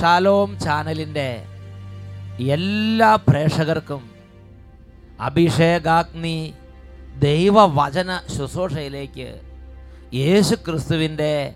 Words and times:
Shalom 0.00 0.58
ചാനലിന്റെ 0.58 1.44
എല്ലാ 2.38 3.16
പ്രേക്ഷകർക്കും 3.16 4.10
അഭിഷേകാഗ്നി 5.20 6.54
ദൈവവചന 7.18 8.20
ശുശ്രൂഷയിലേക്ക് 8.38 9.40
യേശു 10.14 10.54
ക്രിസ്തുവിന്റെ 10.54 11.54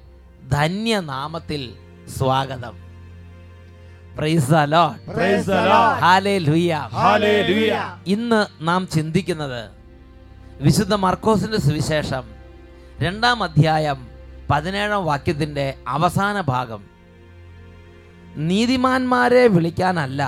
ധന്യനാമത്തിൽ 0.50 1.74
സ്വാഗതം. 2.18 2.74
ഇന്ന് 8.06 8.46
നാം 8.60 8.86
ചിന്തിക്കുന്നത് 8.86 9.70
വിശുദ്ധ 10.60 10.94
മർക്കോസിന്റെ 10.94 11.56
സുവിശേഷം 11.56 12.24
രണ്ടാം 13.00 13.42
അധ്യായം 13.42 14.09
പതിനേഴാം 14.50 15.04
വാക്യത്തിന്റെ 15.04 15.78
അവസാന 15.88 16.40
ഭാഗം. 16.40 16.82
നീതിമാന്മാരെ 18.36 19.46
വിളിക്കാനല്ല 19.46 20.22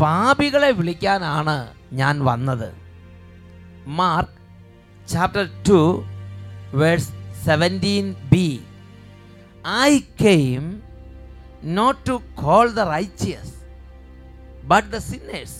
പാപികളെ 0.00 0.70
വിളിക്കാനാണ് 0.70 1.74
ഞാൻ 1.92 2.24
വന്നത്. 2.24 2.74
Mark 3.86 5.08
chapter 5.08 5.48
two 5.68 6.04
verse 6.74 7.10
seventeen 7.44 8.14
B. 8.32 8.60
I 9.82 9.98
came 9.98 10.82
not 11.64 12.08
to 12.08 12.20
call 12.34 12.70
the 12.70 12.80
righteous 12.80 13.54
but 14.64 14.88
the 14.88 14.96
sinners. 14.96 15.58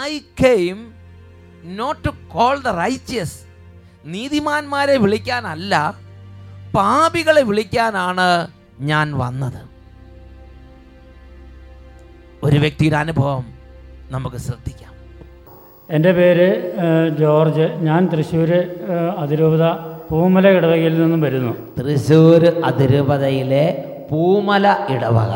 I 0.00 0.18
came 0.18 0.94
not 1.64 2.04
to 2.04 2.08
call 2.08 2.60
the 2.60 2.68
righteous 2.68 3.38
നീതിമാന്മാരെ 4.06 4.96
വിളിക്കാനല്ല 4.96 5.94
പാപികളെ 6.74 7.42
വിളിക്കാനാണ് 7.42 8.48
ഞാൻ 8.80 9.18
വന്നത്. 9.18 9.60
ഒരു 12.44 12.56
വ്യക്തിയുടെ 12.56 12.96
അനുഭവം 12.96 13.44
നമുക്ക് 14.10 14.36
ശ്രദ്ധിക്കാം. 14.36 14.92
എന്റെ 15.90 16.12
പേര് 16.12 16.48
ജോർജ്. 17.18 17.66
ഞാൻ 17.82 18.06
തൃശ്ശൂർ 18.06 18.50
അതിരൂപത 19.18 19.64
പൂമല 20.10 20.48
ഇടവകയിൽ 20.48 21.02
നിന്നും 21.02 21.20
വരുന്നു. 21.20 21.52
തൃശ്ശൂർ 21.78 22.44
അതിരൂപതയിലെ 22.64 23.64
പൂമല 24.10 24.76
ഇടവക. 24.88 25.32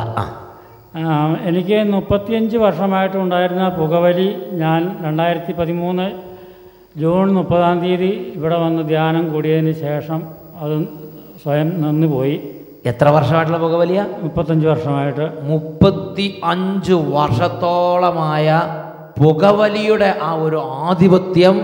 എനിക്ക് 1.47 1.79
മുപ്പത്തിയഞ്ച് 1.93 2.57
വർഷമായിട്ട് 2.57 3.17
ഉണ്ടായിരുന്ന 3.17 3.69
പുകവലി 3.69 4.29
ഞാൻ 4.53 4.97
രണ്ടായിരത്തി 5.05 5.53
പതിമൂന്ന് 5.53 6.36
ജൂൺ 7.01 7.27
മുപ്പതാം 7.37 7.77
തീയതി 7.83 8.11
ഇവിടെ 8.37 8.59
വന്ന് 8.65 8.83
ധ്യാനം 8.91 9.25
കൂടിയതിന് 9.33 9.73
ശേഷം 9.85 10.21
അത് 10.63 10.75
സ്വയം 11.43 11.69
നിന്നുപോയി. 11.83 12.37
എത്ര 12.91 13.07
വർഷമായിട്ടുള്ള 13.17 13.59
പുകവലിയ 13.65 14.01
മുപ്പത്തഞ്ച് 14.23 14.67
വർഷമായിട്ട്. 14.73 15.27
മുപ്പത്തി 15.51 16.27
അഞ്ച് 16.53 16.95
വർഷത്തോളമായ 17.17 18.47
പുകവലിയുടെ 19.21 20.11
ആ 20.29 20.31
ഒരു 20.47 20.59
ആധിപത്യം 20.87 21.57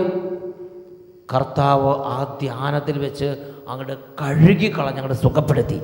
കർത്താവ് 1.33 1.91
ആ 2.13 2.17
ധ്യാനത്തിൽ 2.43 2.95
വെച്ച് 3.05 3.29
അങ്ങോട്ട് 3.69 3.95
കഴുകി 4.21 4.69
കളഞ്ഞ് 4.77 4.99
അങ്ങോട്ട് 5.01 5.19
സുഖപ്പെടുത്തി. 5.25 5.79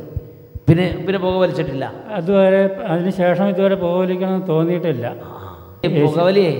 പിന്നെ 0.67 0.88
പിന്നെ 1.05 1.20
പുകവലിച്ചിട്ടില്ല 1.25 1.86
അതുവരെ 2.17 2.61
അതിന് 2.92 3.11
ശേഷം 3.22 3.45
ഇതുവരെ 3.53 3.75
പുകവലിക്കണമെന്ന് 3.86 4.47
തോന്നിയിട്ടില്ല. 4.53 5.05
പുകവലിയേ 6.05 6.54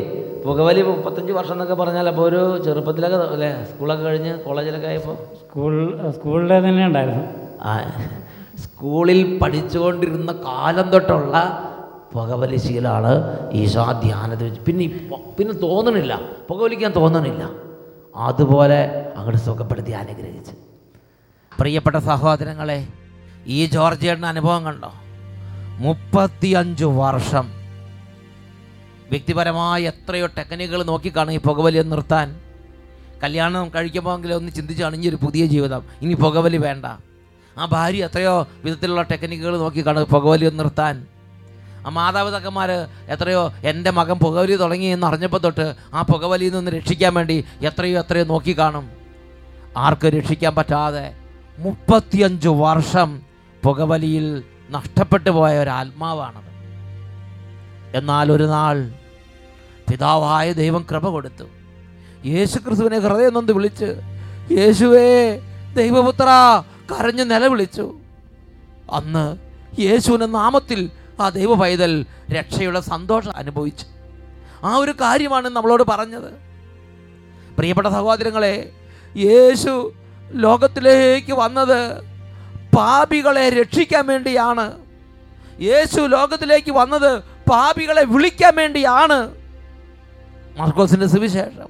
പുകവലി 0.44 0.82
മുപ്പത്തഞ്ച് 0.82 1.32
വർഷം 1.32 1.54
എന്നൊക്കെ 1.54 1.74
പറഞ്ഞാൽ 1.74 2.08
അപ്പോൾ 2.08 2.22
ഒരു 2.22 2.42
ചെറുപ്പത്തിലൊക്കെ 2.66 3.18
അല്ലേ 3.36 3.66
സ്കൂളൊക്കെ 3.70 4.04
കഴിഞ്ഞ് 4.04 4.34
കോളേജിലൊക്കെ 4.46 4.88
ആയപ്പോൾ? 4.88 5.16
സ്കൂൾ 5.42 5.74
സ്കൂളിലെ 6.12 6.60
തന്നെ 6.60 6.86
ഉണ്ടായിരുന്നു. 6.88 7.24
ആ 7.62 7.74
സ്കൂളിൽ 8.64 9.40
പഠിച്ചുകൊണ്ടിരുന്ന 9.42 10.32
കാലം 10.32 10.90
തൊട്ടുള്ള 10.90 11.36
പുകവലി 12.14 12.58
ശീലമാണ് 12.58 13.12
ഈശാ 13.54 13.92
ധ്യാനത്തിൽ 14.04 14.46
വെച്ച്. 14.46 14.62
പിന്നെ 14.68 14.84
ഇപ്പോൾ 14.84 15.20
പിന്നെ 15.38 15.54
തോന്നണില്ല. 15.54 16.14
പുകവലിക്കാൻ 16.50 16.92
തോന്നണില്ല. 16.92 17.44
അതുപോലെ 18.16 19.12
അങ്ങോട്ട് 19.18 19.42
സുഖപ്പെടുത്തി 19.48 19.92
അനുഗ്രഹിച്ച്. 19.92 20.54
പ്രിയപ്പെട്ട 21.60 21.98
സഹോദരങ്ങളെ 21.98 22.88
ഈ 23.48 23.66
ജോർജിയുടെ 23.66 24.28
അനുഭവം 24.28 24.64
കണ്ടോ? 24.66 24.92
മുപ്പത്തിയഞ്ച് 25.86 26.86
വർഷം 26.86 27.46
വ്യക്തിപരമായ 29.10 29.82
എത്രയോ 29.82 30.26
ടെക്നിക്കുകൾ 30.26 30.84
നോക്കിക്കാണും 30.84 31.34
ഈ 31.34 31.40
പുകവലി 31.40 31.82
നിർത്താൻ. 31.82 32.40
കല്യാണം 33.24 33.72
കഴിക്കുമ്പോഴെങ്കിലും 33.76 34.36
ഒന്ന് 34.36 34.52
ചിന്തിച്ച് 34.52 34.84
അണിഞ്ഞൊരു 34.84 35.16
പുതിയ 35.16 35.46
ജീവിതം. 35.46 35.84
ഇനി 36.02 36.14
പുകവലി 36.14 36.58
വേണ്ട. 36.58 36.86
ആ 37.58 37.66
ഭാര്യ 37.66 38.06
എത്രയോ 38.06 38.48
വിധത്തിലുള്ള 38.64 39.02
ടെക്നിക്കുകൾ 39.02 39.58
നോക്കിക്കാണും 39.58 40.04
പുകവലി 40.04 40.50
നിർത്താൻ. 40.50 41.08
ആ 41.86 41.90
മാതാപിതാക്കന്മാർ 41.90 42.72
എത്രയോ 43.08 43.54
എന്റെ 43.64 43.92
മകൻ 43.92 44.18
പുകവലി 44.20 44.56
തുടങ്ങി 44.56 44.86
എന്ന് 44.86 45.08
അറിഞ്ഞപ്പോൾ 45.08 45.38
തൊട്ട് 45.38 45.76
ആ 45.94 46.02
പുകവലിയിൽ 46.02 46.54
നിന്ന് 46.54 46.72
രക്ഷിക്കാൻ 46.72 47.14
വേണ്ടി 47.14 47.46
എത്രയോ 47.62 48.00
എത്രയോ 48.00 48.24
നോക്കിക്കാണും. 48.24 48.90
ആർക്ക് 49.78 50.08
രക്ഷിക്കാൻ 50.08 50.56
പറ്റാതെ 50.56 51.14
മുപ്പത്തിയഞ്ച് 51.58 52.48
വർഷം 52.48 53.22
പുകവലിയിൽ 53.64 54.44
നഷ്ടപ്പെട്ടു 54.70 55.30
പോയ 55.30 55.58
ഒരു 55.58 55.70
ആത്മാവാണത് 55.70 56.49
എന്നാൽ 57.94 58.32
ഒരു 58.32 58.44
നാൾ 58.44 58.92
പിതാവായ 59.92 60.54
ദൈവം 60.54 60.86
കൃപ 60.92 61.08
കൊടുത്തു. 61.08 61.44
യേശു 62.28 62.58
ക്രിസ്തുവിനെ 62.60 63.00
ഹൃദയം 63.00 63.34
നൊന്ന് 63.34 63.54
വിളിച്ച് 63.54 63.96
യേശുവേ 64.52 65.40
ദൈവപുത്ര 65.74 66.28
കരഞ്ഞു 66.92 67.24
നിലവിളിച്ചു. 67.24 68.00
അന്ന് 68.94 69.38
യേശുവിന്റെ 69.82 70.26
നാമത്തിൽ 70.26 70.92
ആ 71.22 71.30
ദൈവ 71.30 71.54
പൈതൽ 71.54 72.06
രക്ഷയുടെ 72.32 72.80
സന്തോഷം 72.80 73.36
അനുഭവിച്ചു. 73.36 73.86
ആ 74.64 74.76
ഒരു 74.76 74.92
കാര്യമാണ് 74.92 75.50
നമ്മളോട് 75.50 75.84
പറഞ്ഞത്. 75.84 76.34
പ്രിയപ്പെട്ട 77.56 77.88
സഹോദരങ്ങളെ 77.88 78.72
യേശു 79.18 79.94
ലോകത്തിലേക്ക് 80.32 81.34
വന്നത് 81.34 82.02
പാപികളെ 82.76 83.50
രക്ഷിക്കാൻ 83.50 84.08
വേണ്ടിയാണ്. 84.08 84.74
യേശു 85.62 86.02
ലോകത്തിലേക്ക് 86.02 86.72
വന്നത് 86.72 87.24
പാപികളെ 87.50 88.04
വിളിക്കാൻ 88.04 88.56
വേണ്ടിയാണ് 88.56 89.36
മാർക്കോസിന്റെ 90.58 91.08
സുവിശേഷം 91.08 91.70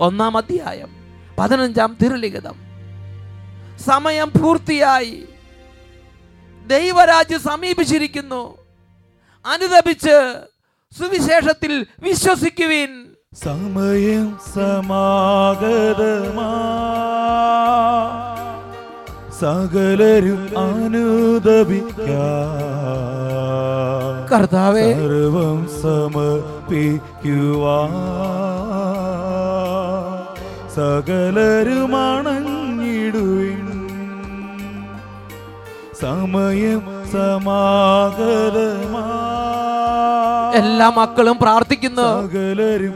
ഒന്നാം 0.00 0.36
അധ്യായം 0.36 0.88
പതിനഞ്ചാം 1.38 1.96
തിരുലിഖിതം. 2.02 2.54
സമയം 3.86 4.32
പൂർത്തിയായി. 4.42 5.28
ദൈവരാജ്യം 6.66 7.40
സമീപിച്ചിരിക്കുന്നു. 7.40 8.58
അനുദപിച്ച് 9.46 10.34
സുവിശേഷത്തിൽ 10.98 11.86
വിശ്വസിക്കുവിൻ. 12.00 13.14
സമയം 13.34 14.38
സമാഗതമാ 14.54 16.48
സകലരും 19.42 20.42
കർത്താവേ. 24.30 24.86
സർവം 25.00 25.58
സമർപ്പിക്കുവാ 25.82 27.78
സകലരും 30.76 31.94
അണഞ്ഞിടുവിൻ 32.02 33.64
സമയം 36.02 36.82
സമാഗതമാ 37.12 39.04
എല്ലാ 40.52 40.90
മക്കളും 40.90 41.38
പ്രാർത്ഥിക്കുന്നു. 41.42 42.02
സകലരും 42.02 42.94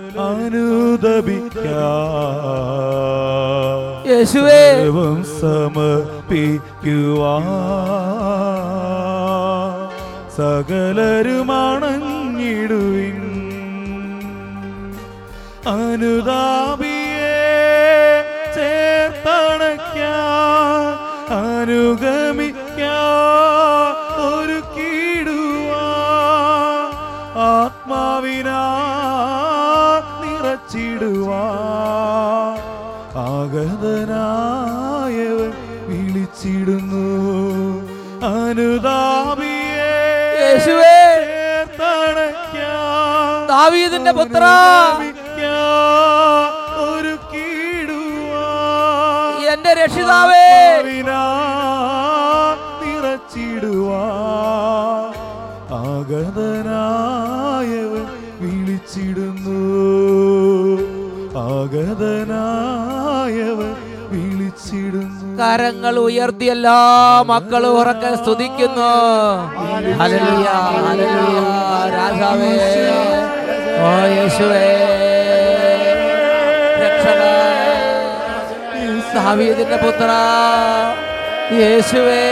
യേശുവേ. 4.08 4.84
സമർപ്പിക്കുവാ. 5.40 7.38
സകലരും 10.36 11.52
അണഞ്ഞിടുവിൻ. 11.52 13.26
ചിടുന്നു 36.46 37.06
അനുതാപിയെ 38.36 39.92
പുത്ര. 44.12 44.44
ഒരു 46.90 47.14
എന്റെ 49.52 49.72
രക്ഷിതാവേ. 49.72 50.48
നിറച്ചിടുവാ. 52.82 54.04
ആഗതന 55.84 56.65
കരങ്ങൾ 65.46 65.98
ഉയർത്തി 65.98 66.44
എല്ലാ 66.44 66.74
മക്കളും 67.26 67.78
ഉറക്കെ 67.78 68.16
സ്തുതിക്കുന്നു. 68.16 68.90
രാജാവേ. 71.88 72.48
ഓ 73.80 74.06
യേശുവേ. 74.06 74.82
പുത്ര. 79.76 80.08
യേശുവേ. 81.52 82.22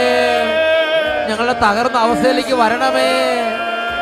ഞങ്ങളുടെ 1.29 1.53
തകർന്ന 1.53 1.97
അവസ്ഥയിലേക്ക് 1.97 2.53
വരണമേ. 2.53 3.11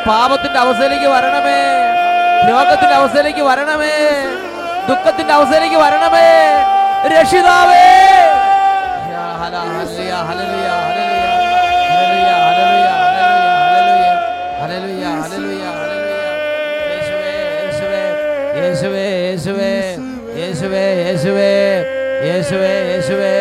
പാപത്തിന്റെ 0.07 0.59
അവസ്ഥയിലേക്ക് 0.59 1.05
വരണമേ. 1.05 1.83
രോഗത്തിന്റെ 2.49 2.95
അവസ്ഥയിലേക്ക് 2.95 3.39
വരണമേ. 3.39 4.25
ദുഃഖത്തിന്റെ 4.89 5.33
അവസ്ഥയിലേക്ക് 5.33 5.75
വരണമേ. 5.75 6.53
രക്ഷിതാവേ. 7.19 7.93
ഹല 9.43 9.55
ഹല്ലിയ 9.69 10.11
ഹലലുയ 10.27 10.67
ഹലലുയ 10.83 12.29
ഹലലുയ 14.61 15.05
ഹലലുയ 15.21 15.65
ഹലലുയ 15.73 16.13
യേശുവേ 18.59 19.05
യേശുവേ 19.31 19.67
യേശുവേ 20.39 20.85
യേശുവേ 22.27 22.71
യേശുവേ 22.91 23.33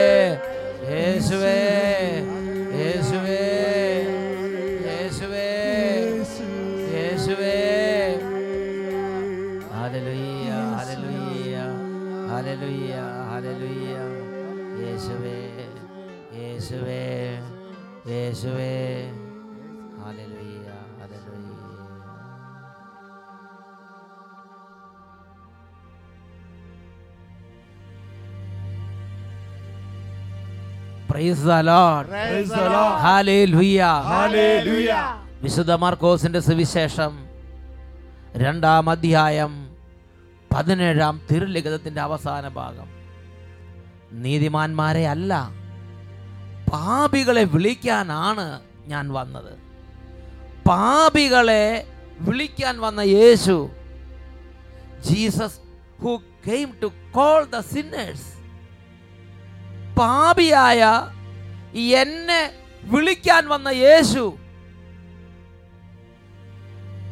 praise 31.13 31.43
the 31.45 31.55
Lord. 31.65 32.09
Hallelujah 33.05 33.81
Hallelujah. 34.11 35.03
വിശുദ്ധ 35.43 35.73
മാർക്കോസിന്റെ 35.83 36.41
സുവിശേഷം 36.47 37.13
രണ്ടാം 38.43 38.87
അധ്യായം 38.91 39.53
പതിനേഴാം 40.51 41.15
തിരുലിഖിതത്തിന്റെ 41.29 42.01
അവസാന 42.01 42.45
ഭാഗം 42.59 42.89
നീതിമാന്മാരെ 44.23 45.05
അല്ല 45.15 45.33
പാപികളെ 46.71 47.45
വിളിക്കാനാണ് 47.55 48.47
ഞാൻ 48.87 49.07
വന്നത് 49.17 49.53
പാപികളെ 50.69 51.65
വിളിക്കാൻ 52.21 52.75
വന്ന 52.81 53.01
യേശു 53.17 53.57
Jesus 55.09 55.59
who 56.03 56.13
came 56.47 56.71
to 56.83 56.89
call 57.17 57.41
the 57.53 57.61
sinners 57.73 58.29
പാപിയായ 59.97 60.83
എന്നെ 61.99 62.41
വിളിക്കാൻ 62.83 63.43
വന്ന 63.49 63.69
യേശു. 63.81 64.23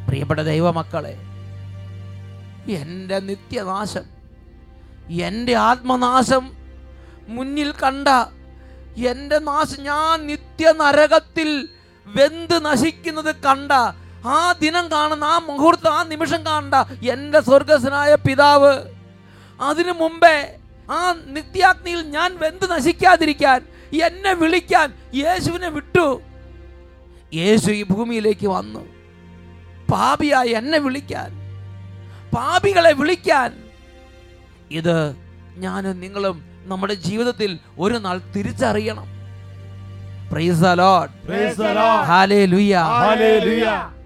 പ്രിയപ്പെട്ട 0.07 0.41
ദൈവമക്കളെ 0.47 1.13
എന്റെ 2.79 3.17
നിത്യനാശം 3.27 4.05
എന്റെ 5.25 5.53
ആത്മനാശം 5.61 6.43
മുന്നിൽ 7.27 7.71
കണ്ട 7.75 8.07
എന്റെ 9.09 9.37
നാശം 9.41 9.81
ഞാൻ 9.83 10.15
നിത്യനരകത്തിൽ 10.27 11.49
വെന്ത് 12.07 12.55
നശിക്കുന്നത് 12.65 13.31
കണ്ട 13.45 13.71
ആ 14.31 14.39
ദിനം 14.59 14.85
കാണുന്ന 14.91 15.25
ആ 15.25 15.37
മുഹൂർത്തം 15.45 15.93
ആ 15.93 16.01
നിമിഷം 16.03 16.41
കാണണ്ട 16.47 16.75
എന്റെ 17.13 17.39
സ്വർഗസ്വനായ 17.41 18.11
പിതാവ് 18.25 18.73
അതിനു 19.59 19.93
മുമ്പേ 19.93 20.35
ആ 20.91 21.15
നിത്യാഗ്നിയിൽ 21.25 22.01
ഞാൻ 22.01 22.39
വെന്ത് 22.39 22.71
നശിക്കാതിരിക്കാൻ 22.71 23.59
എന്നെ 24.03 24.33
വിളിക്കാൻ 24.33 24.93
യേശുവിനെ 25.13 25.69
വിട്ടു. 25.69 26.21
യേശു 27.33 27.71
ഈ 27.71 27.83
ഭൂമിയിലേക്ക് 27.83 28.47
വന്നു. 28.47 28.83
പാപിയായി 29.91 30.49
എന്നെ 30.49 30.79
വിളിക്കാൻ 30.79 31.29
പാപികളെ 32.35 32.91
വിളിക്കാൻ. 32.91 33.49
ഇത് 34.71 35.15
ഞാനും 35.57 35.99
നിങ്ങളും 35.99 36.37
നമ്മുടെ 36.63 36.93
ജീവിതത്തിൽ 36.93 37.59
ഒരു 37.79 37.93
നാൾ 37.93 38.21
തിരിച്ചറിയണം. 38.35 39.07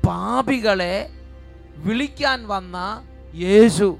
പാപികളെ 0.05 1.09
വിളിക്കാൻ 1.77 2.47
വന്ന 2.47 2.77
യേശു. 3.35 3.97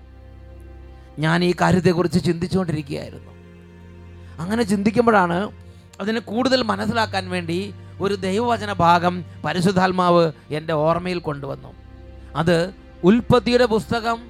ഞാൻ 1.20 1.44
ഈ 1.44 1.54
കാര്യത്തെക്കുറിച്ച് 1.62 2.24
ചിന്തിച്ചുകൊണ്ടിരിക്കുകയായിരുന്നു. 2.24 3.32
അങ്ങനെ 4.40 4.64
ചിന്തിക്കുമ്പോഴാണ് 4.64 5.52
അതിനെ 6.00 6.20
കൂടുതൽ 6.20 6.64
മനസ്സിലാക്കാൻ 6.64 7.30
വേണ്ടി 7.30 7.74
ഒരു 8.02 8.14
ദൈവവചന 8.14 8.74
ഭാഗം 8.74 9.26
പരിശുദ്ധാത്മാവ് 9.46 10.32
എന്റെ 10.52 10.74
ഓർമ്മയിൽ 10.74 11.20
കൊണ്ടുവന്നു. 11.20 11.74
അത് 12.36 12.74
ഉൽപ്പത്തിയുടെ 13.04 13.66
പുസ്തകം 13.66 14.30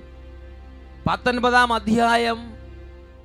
പത്തൊൻപതാം 1.08 1.74
അധ്യായം 1.74 2.54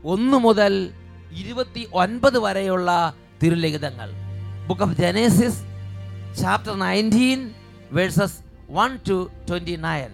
ഒന്ന് 0.05 0.37
മുതൽ 0.37 0.91
ഇരുപത്തി 1.33 1.89
ഒൻപത് 1.95 2.39
വരെയുള്ള 2.39 3.15
തിരുലിഖിതങ്ങൾ. 3.43 4.11
Book 4.67 4.83
of 4.83 4.97
Genesis 4.99 5.61
chapter 6.41 6.79
nineteen 6.79 7.51
verses 7.93 8.39
one 8.71 8.99
to 9.09 9.31
twenty 9.51 9.77
nine 9.77 10.11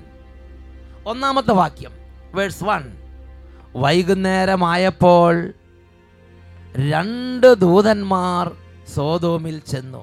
ഒന്നാമത്തെ 1.06 1.52
വാക്യം 1.52 1.90
വേഴ്സ് 2.34 2.64
വൺ 2.64 2.84
വൈകുന്നേരമായപ്പോൾ 3.76 5.34
രണ്ട് 6.90 7.54
ദൂതന്മാർ 7.54 8.52
സോതോമിൽ 8.94 9.62
ചെന്നു. 9.70 10.02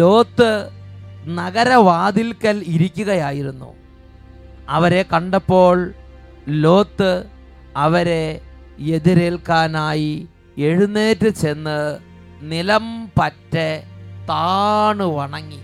ലോത്ത് 0.00 0.70
നഗരവാതിൽക്കൽ 1.38 2.62
ഇരിക്കുകയായിരുന്നു. 2.66 3.70
അവരെ 4.68 5.02
കണ്ടപ്പോൾ 5.02 5.76
ലോത്ത് 6.48 7.24
അവരെ 7.76 8.40
എതിരേൽക്കാനായി 8.78 10.28
എഴുന്നേറ്റ് 10.58 11.28
ചെന്ന് 11.28 11.78
നിലം 12.42 12.86
പറ്റെ 13.18 13.84
താണു 14.28 15.04
വണങ്ങി 15.04 15.60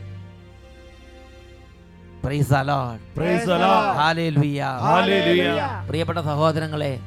പ്രിയപ്പെട്ട 5.86 6.18
സഹോദരങ്ങളെ 6.18 7.00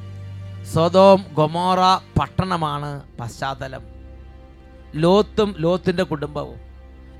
സ്വതോം 0.72 1.24
ഗൊമോറ 1.34 1.78
പട്ടണമാണ് 2.20 3.02
പശ്ചാത്തലം. 3.20 3.82
ലോത്തും 4.94 5.54
ലോത്തിന്റെ 5.58 6.02
കുടുംബവും 6.02 6.58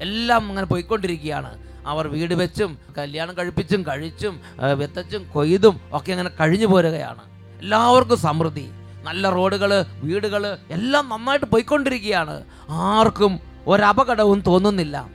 എല്ലാം 0.01 0.49
അങ്ങനെ 0.49 0.67
പോയിക്കൊണ്ടിരിക്കുകയാണ്. 0.67 1.59
അവർ 1.87 2.09
വീട് 2.09 2.35
വെച്ചും 2.35 2.79
കല്യാണം 2.99 3.39
കഴിപ്പിച്ചും 3.39 3.83
കഴിച്ചും 3.83 4.41
വെത്തച്ചും 4.59 4.79
വിത്തച്ചും 4.79 5.31
കൊയ്തും 5.31 5.81
ഒക്കെ 5.93 6.13
അങ്ങനെ 6.13 6.31
കഴിഞ്ഞു 6.41 6.67
പോരുകയാണ്. 6.67 7.21
എല്ലാവർക്കും 7.61 8.19
സമൃദ്ധി. 8.19 8.71
നല്ല 9.05 9.31
റോഡുകൾ 9.31 9.85
വീടുകൾ 10.03 10.59
എല്ലാം 10.71 11.09
നന്നായിട്ട് 11.09 11.47
പോയിക്കൊണ്ടിരിക്കുകയാണ്. 11.47 12.45
ആർക്കും 12.71 13.41
ഒരപകടവും 13.67 14.41
തോന്നുന്നില്ല. 14.41 15.09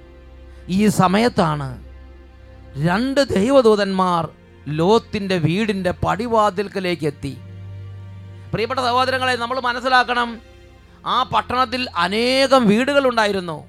ഈ 0.68 0.88
സമയത്താണ് 0.88 1.87
രണ്ട് 2.84 3.22
ദൈവദൂതന്മാർ 3.22 4.30
ലോത്തിന്റെ 4.68 5.38
വീടിന്റെ 5.38 5.92
പടിവാതിൽക്കലേക്ക് 5.92 7.06
എത്തി 7.06 7.38
പ്രിയപ്പെട്ട 8.54 8.80
സഹോദരങ്ങളെ 8.80 9.36
നമ്മൾ 9.36 9.60
മനസ്സിലാക്കണം 9.60 10.42
ആ 11.06 11.24
പട്ടണത്തിൽ 11.24 11.88
അനേകം 11.96 12.68
വീടുകൾ 12.68 13.08
ഉണ്ടായിരുന്നു. 13.08 13.68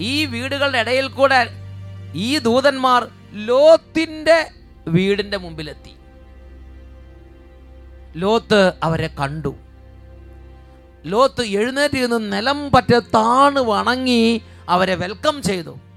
ഈ 0.00 0.26
വീടുകളുടെ 0.26 0.78
ഇടയിൽ 0.78 1.06
കൂടെ 1.08 1.46
ഈ 2.14 2.38
ദൂതന്മാർ 2.38 3.08
ലോത്തിന്റെ 3.32 4.50
വീടിന്റെ 4.88 5.36
മുമ്പിലെത്തി. 5.36 5.94
ലോത്ത് 8.16 8.72
അവരെ 8.82 9.06
കണ്ടു. 9.06 9.54
ലോത്ത് 11.06 11.42
എഴുന്നേറ്റ് 11.42 12.12
നിന്ന് 12.12 12.32
നിലം 12.32 12.70
പറ്റ 12.70 12.98
താണ് 12.98 13.58
വണങ്ങി 13.58 14.42
അവരെ 14.68 14.94
വെൽക്കം 14.94 15.42
ചെയ്തു. 15.42 15.89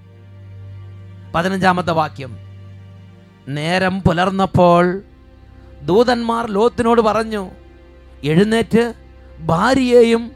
പതിനഞ്ചാമത്തെ 1.35 1.91
വാക്യം. 1.91 2.37
നേരം 3.47 4.01
പുലർന്നപ്പോൾ 4.01 5.01
ദൂതന്മാർ 5.81 6.51
ലോത്തിനോട് 6.51 7.01
പറഞ്ഞു 7.01 7.51
എഴുന്നേറ്റ് 8.23 8.93
ഭാര്യയെയും 9.39 10.31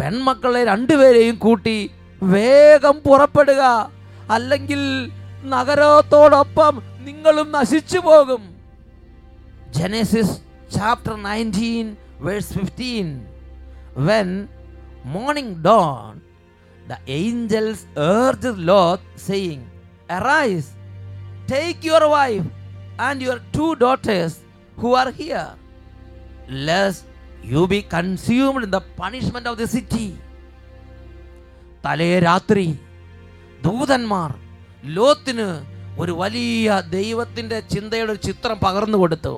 പെൺമക്കളെ 0.00 0.64
രണ്ടുപേരെയും 0.64 1.34
കൂട്ടി 1.34 1.90
വേഗം 2.22 3.00
പുറപ്പെടുക. 3.06 3.90
അല്ലെങ്കിൽ 4.30 5.10
നഗരത്തോടൊപ്പം 5.44 6.82
നിങ്ങളും 7.04 7.52
നശിച്ചു 7.52 7.98
പോകും. 7.98 8.56
Genesis 9.70 10.38
chapter 10.74 11.22
nineteen 11.22 11.96
verse 12.18 12.52
fifteen. 12.52 13.26
When 13.96 14.48
morning 15.04 15.64
dawn 15.64 16.20
the 16.88 16.96
angels 17.08 18.00
urge 18.00 18.48
Lot 18.56 19.08
saying, 19.28 19.67
Arise, 20.08 20.68
take 21.46 21.84
your 21.84 22.08
wife 22.08 22.46
and 22.98 23.20
your 23.20 23.40
two 23.52 23.76
daughters 23.76 24.40
who 24.78 24.94
are 24.94 25.10
here, 25.12 25.48
lest 26.48 27.04
you 27.44 27.66
be 27.66 27.82
consumed 27.84 28.64
in 28.64 28.70
the 28.70 28.82
punishment 28.96 29.46
of 29.46 29.56
the 29.56 29.68
city. 29.68 30.08
തലേ 31.84 32.12
രാത്രി 32.20 32.64
ദൂതന്മാർ 33.62 34.30
ലോത്തിന് 34.96 35.46
ഒരു 35.98 36.12
വലിയ 36.12 36.66
ദൈവത്തിന്റെ 36.90 37.58
ചിന്തയുടെ 37.72 38.12
ഒരു 38.12 38.20
ചിത്രം 38.26 38.56
പകർന്നു 38.58 38.98
കൊടുത്തു 38.98 39.34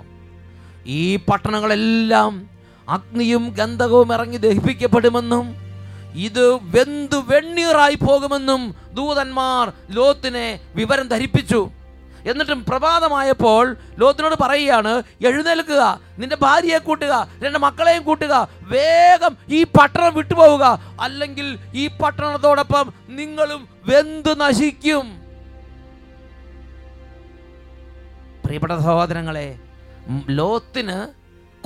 ഈ 0.98 1.02
പട്ടണങ്ങളെല്ലാം 1.26 2.32
അഗ്നിയും 2.88 3.44
ഗന്ധകവും 3.58 4.10
ഇറങ്ങി 4.12 4.38
ദഹിപ്പിക്കപ്പെടുമെന്നും 4.38 5.44
ഇത് 6.14 6.54
വെന്തു 6.54 7.16
വെണ്ണീറായി 7.16 7.94
പോകുമെന്നും 7.94 8.76
ദൂതന്മാർ 8.94 9.72
ലോത്തിനെ 9.90 10.60
വിവരം 10.74 11.08
ധരിപ്പിച്ചു. 11.08 11.70
എന്നിട്ടും 12.26 12.64
പ്രഭാതമായപ്പോൾ 12.64 13.76
ലോത്തിനോട് 13.98 14.34
പറയുകയാണ് 14.40 15.02
എഴുന്നേൽക്കുക 15.26 16.00
നിന്റെ 16.18 16.36
ഭാര്യയെ 16.36 16.78
കൂട്ടുക 16.78 17.28
രണ്ട് 17.42 17.58
മക്കളെയും 17.58 18.02
കൂട്ടുക 18.04 18.48
വേഗം 18.62 19.36
ഈ 19.48 19.64
പട്ടണം 19.64 20.14
വിട്ടുപോവുക. 20.14 20.96
അല്ലെങ്കിൽ 21.00 21.58
ഈ 21.74 21.86
പട്ടണത്തോടൊപ്പം 21.86 22.92
നിങ്ങളും 23.08 23.68
വെന്തു 23.84 24.34
നശിക്കും. 24.34 25.20
പ്രിയപ്പെട്ട 28.44 28.72
സഹോദരങ്ങളെ 28.72 29.58
ലോത്തിന് 30.28 30.98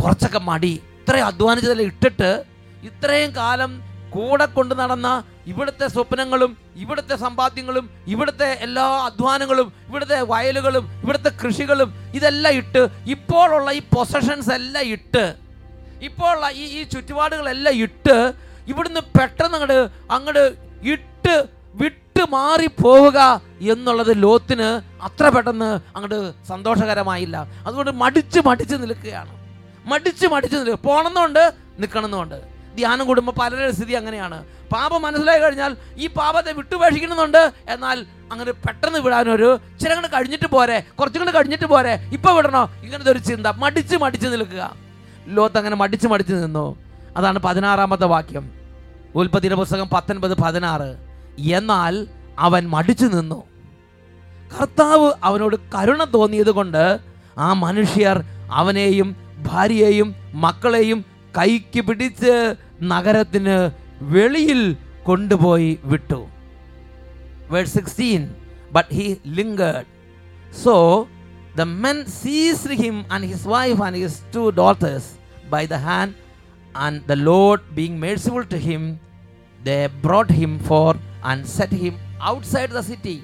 കുറച്ചൊക്കെ 0.02 0.38
മടി. 0.38 0.82
ഇത്രയും 1.00 1.26
അധ്വാനിച്ചതെല്ലാം 1.26 1.86
ഇട്ടിട്ട് 1.86 2.44
ഇത്രയും 2.82 3.36
കാലം 3.36 3.93
കൂടെ 4.14 4.46
കൊണ്ട് 4.46 4.74
നടന്ന 4.80 5.08
ഇവിടുത്തെ 5.46 5.86
സ്വപ്നങ്ങളും 5.94 6.52
ഇവിടുത്തെ 6.82 7.16
സമ്പാദ്യങ്ങളും 7.16 7.90
ഇവിടുത്തെ 8.12 8.48
എല്ലാ 8.66 8.84
അധ്വാനങ്ങളും 9.08 9.72
ഇവിടുത്തെ 9.88 10.18
വയലുകളും 10.32 10.84
ഇവിടുത്തെ 11.02 11.30
കൃഷികളും 11.42 11.88
ഇതെല്ലാം 12.14 12.54
ഇട്ട് 12.54 12.82
ഇപ്പോഴുള്ള 13.14 13.70
ഈ 13.78 13.82
പൊസഷൻസ് 13.94 14.52
എല്ലാം 14.58 14.86
ഇട്ട് 14.96 15.24
ഇപ്പോഴുള്ള 16.08 16.46
ഈ 16.62 16.64
ഈ 16.78 16.82
ചുറ്റുപാടുകളെല്ലാം 16.84 17.74
ഇട്ട് 17.86 18.16
ഇവിടുന്ന് 18.68 19.00
പെട്ടെന്ന് 19.18 19.56
അങ്ങോട്ട് 19.58 19.80
അങ്ങോട്ട് 20.10 20.44
ഇട്ട് 20.94 21.34
വിട്ട് 21.74 22.24
മാറി 22.32 22.66
പോവുക 22.82 23.20
എന്നുള്ളത് 23.72 24.10
ലോത്തിന് 24.22 24.68
അത്ര 25.06 25.28
പെട്ടെന്ന് 25.28 25.70
അങ്ങോട്ട് 25.94 26.18
സന്തോഷകരമായില്ല. 26.48 27.36
അതുകൊണ്ട് 27.66 27.92
മടിച്ച് 28.02 28.40
മടിച്ച് 28.48 28.74
നിൽക്കുകയാണ്. 28.74 29.32
മടിച്ച് 29.86 30.26
മടിച്ച് 30.26 30.56
നിൽക്കുക. 30.56 30.78
പോകണമെന്നുണ്ട് 30.88 31.44
നിൽക്കണമെന്നുണ്ട് 31.80 32.53
ധ്യാനം 32.76 33.06
കൂടുമ്പോൾ 33.06 33.32
പലരുടെ 33.32 33.70
സ്ഥിതി 33.70 33.92
അങ്ങനെയാണ്. 33.92 34.44
പാപം 34.72 35.02
മനസ്സിലായി 35.02 35.40
കഴിഞ്ഞാൽ 35.40 35.76
ഈ 35.96 36.06
പാപത്തെ 36.06 36.52
വിട്ടുപേക്ഷിക്കണമെന്നുണ്ട് 36.52 37.52
എന്നാൽ 37.68 38.06
അങ്ങനെ 38.32 38.52
പെട്ടെന്ന് 38.52 38.98
വിടാനൊരു 38.98 39.60
ചില 39.80 40.06
കഴിഞ്ഞിട്ട് 40.06 40.46
പോരെ 40.46 40.84
കുറച്ചും 41.00 41.20
കൂടെ 41.20 41.30
കഴിഞ്ഞിട്ട് 41.30 41.64
പോരെ 41.64 42.10
ഇപ്പൊ 42.12 42.32
വിടണോ? 42.32 42.70
ഇങ്ങനത്തെ 42.84 43.10
ഒരു 43.10 43.18
ചിന്ത. 43.18 43.46
മടിച്ച് 43.46 43.96
മടിച്ച് 43.96 44.26
നിൽക്കുക. 44.26 44.76
ലോത്ത് 45.26 45.58
അങ്ങനെ 45.58 45.76
മടിച്ച് 45.76 46.06
മടിച്ച് 46.06 46.34
നിന്നു. 46.34 46.76
അതാണ് 47.16 47.38
പതിനാറാമത്തെ 47.38 48.04
വാക്യം. 48.04 48.50
ഉൽപ്പത്തിയുടെ 49.14 49.54
പുസ്തകം 49.54 49.88
പത്തൊൻപത് 49.88 50.34
പതിനാറ്. 50.34 50.96
എന്നാൽ 51.38 52.06
അവൻ 52.38 52.70
മടിച്ചു 52.70 53.06
നിന്നു. 53.06 53.42
കർത്താവ് 54.60 55.12
അവനോട് 55.24 55.56
കരുണ 55.56 56.04
തോന്നിയത് 56.04 56.50
കൊണ്ട് 56.50 56.98
ആ 57.38 57.52
മനുഷ്യർ 57.52 58.24
അവനെയും 58.52 59.16
ഭാര്യയെയും 59.46 60.14
മക്കളെയും 60.34 61.13
കൈക്ക് 61.38 61.80
പിടിച്ച് 61.88 62.34
നഗരത്തിന് 62.92 63.56
വെളിയിൽ 64.14 64.62
കൊണ്ടുപോയി 65.08 65.72
വിട്ടു 65.92 66.20
he 68.98 69.08
so 70.64 70.76
the 71.58 71.66
men 71.82 71.98
seized 72.06 72.70
him 72.82 72.96
and 73.10 73.24
his 73.24 73.42
wife 73.46 73.80
and 73.80 73.96
his 73.96 74.14
two 74.32 74.46
daughters 74.52 75.04
by 75.48 75.66
the 75.66 75.78
hand, 75.78 76.14
and 76.74 77.06
the 77.06 77.16
Lord, 77.16 77.60
being 77.74 77.98
merciful 78.00 78.44
to 78.44 78.58
him, 78.58 78.82
they 79.64 79.88
brought 80.02 80.30
him 80.30 80.58
forth 80.60 81.00
and 81.22 81.46
set 81.46 81.72
him 81.84 81.94
outside 82.20 82.70
the 82.70 82.82
city. 82.82 83.16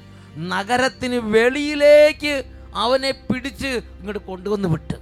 നഗരത്തിന് 0.52 1.18
വെളിയിലേക്ക് 1.34 2.34
അവനെ 2.82 3.10
പിടിച്ച് 3.28 3.70
ഇങ്ങോട്ട് 3.98 4.20
കൊണ്ടുവന്ന് 4.28 4.68
വിട്ട് 4.74 4.96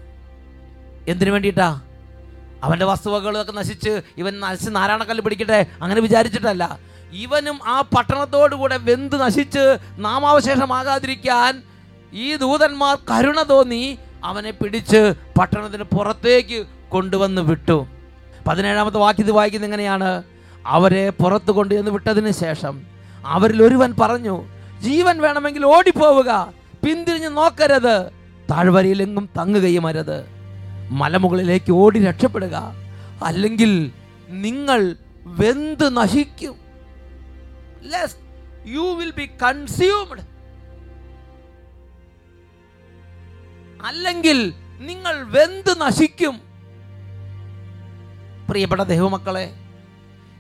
എന്തിനു 1.07 1.31
വേണ്ടിയിട്ടാ 1.31 1.69
അവന്റെ 2.65 2.85
വസ്തുവകളൊക്കെ 2.85 3.53
നശിച്ച് 3.53 4.01
ഇവൻ 4.19 4.41
നശിച്ച് 4.41 4.71
നാരായണക്കല്ല് 4.77 5.25
പിടിക്കട്ടെ 5.25 5.67
അങ്ങനെ 5.83 6.01
വിചാരിച്ചിട്ടല്ല. 6.01 6.79
ഇവനും 7.13 7.61
ആ 7.67 7.81
പട്ടണത്തോടുകൂടെ 7.81 8.77
വെന്ത് 8.77 9.21
നശിച്ച് 9.21 9.79
നാമാവശേഷമാകാതിരിക്കാൻ 9.99 11.63
ഈ 12.13 12.37
ദൂതന്മാർ 12.37 12.99
കരുണ 13.11 13.43
തോന്നി 13.43 13.99
അവനെ 14.25 14.51
പിടിച്ച് 14.51 15.15
പട്ടണത്തിന് 15.39 15.83
പുറത്തേക്ക് 15.83 16.67
കൊണ്ടുവന്ന് 16.89 17.43
വിട്ടു. 17.43 17.87
പതിനേഴാമത്തെ 18.49 18.99
വാക്യത്തിൽ 18.99 19.33
വായിക്കുന്നത് 19.33 19.69
എങ്ങനെയാണ്? 19.69 20.23
അവരെ 20.67 21.11
പുറത്ത് 21.11 21.51
കൊണ്ടുവന്ന് 21.51 21.91
വിട്ടതിന് 21.91 22.31
ശേഷം 22.31 22.83
അവരിൽ 23.27 23.63
ഒരുവൻ 23.63 23.95
പറഞ്ഞു 24.01 24.45
ജീവൻ 24.83 25.21
വേണമെങ്കിൽ 25.21 25.65
ഓടിപ്പോവുക 25.65 26.53
പിന്തിരിഞ്ഞ് 26.85 27.37
നോക്കരുത് 27.37 28.11
താഴ്വരയിലെങ്ങും 28.51 29.29
തങ്ങുകയും 29.39 29.87
അരുത് 29.87 30.38
മലമുകളിലേക്ക് 30.91 31.73
ഓടി 31.73 32.05
രക്ഷപ്പെടുക. 32.05 32.75
അല്ലെങ്കിൽ 33.25 33.93
നിങ്ങൾ 34.29 34.97
വെന്ത് 35.25 35.97
നശിക്കും. 35.97 36.57
യു 38.67 38.81
വിൽ 38.81 39.11
ബി 39.11 39.27
കൺസ്യൂംഡ് 39.43 40.21
അല്ലെങ്കിൽ 43.85 44.53
നിങ്ങൾ 44.79 45.23
വെന്ത് 45.23 45.81
നശിക്കും. 45.81 46.41
പ്രിയപ്പെട്ട 48.51 48.83
ദൈവമക്കളെ 48.83 49.55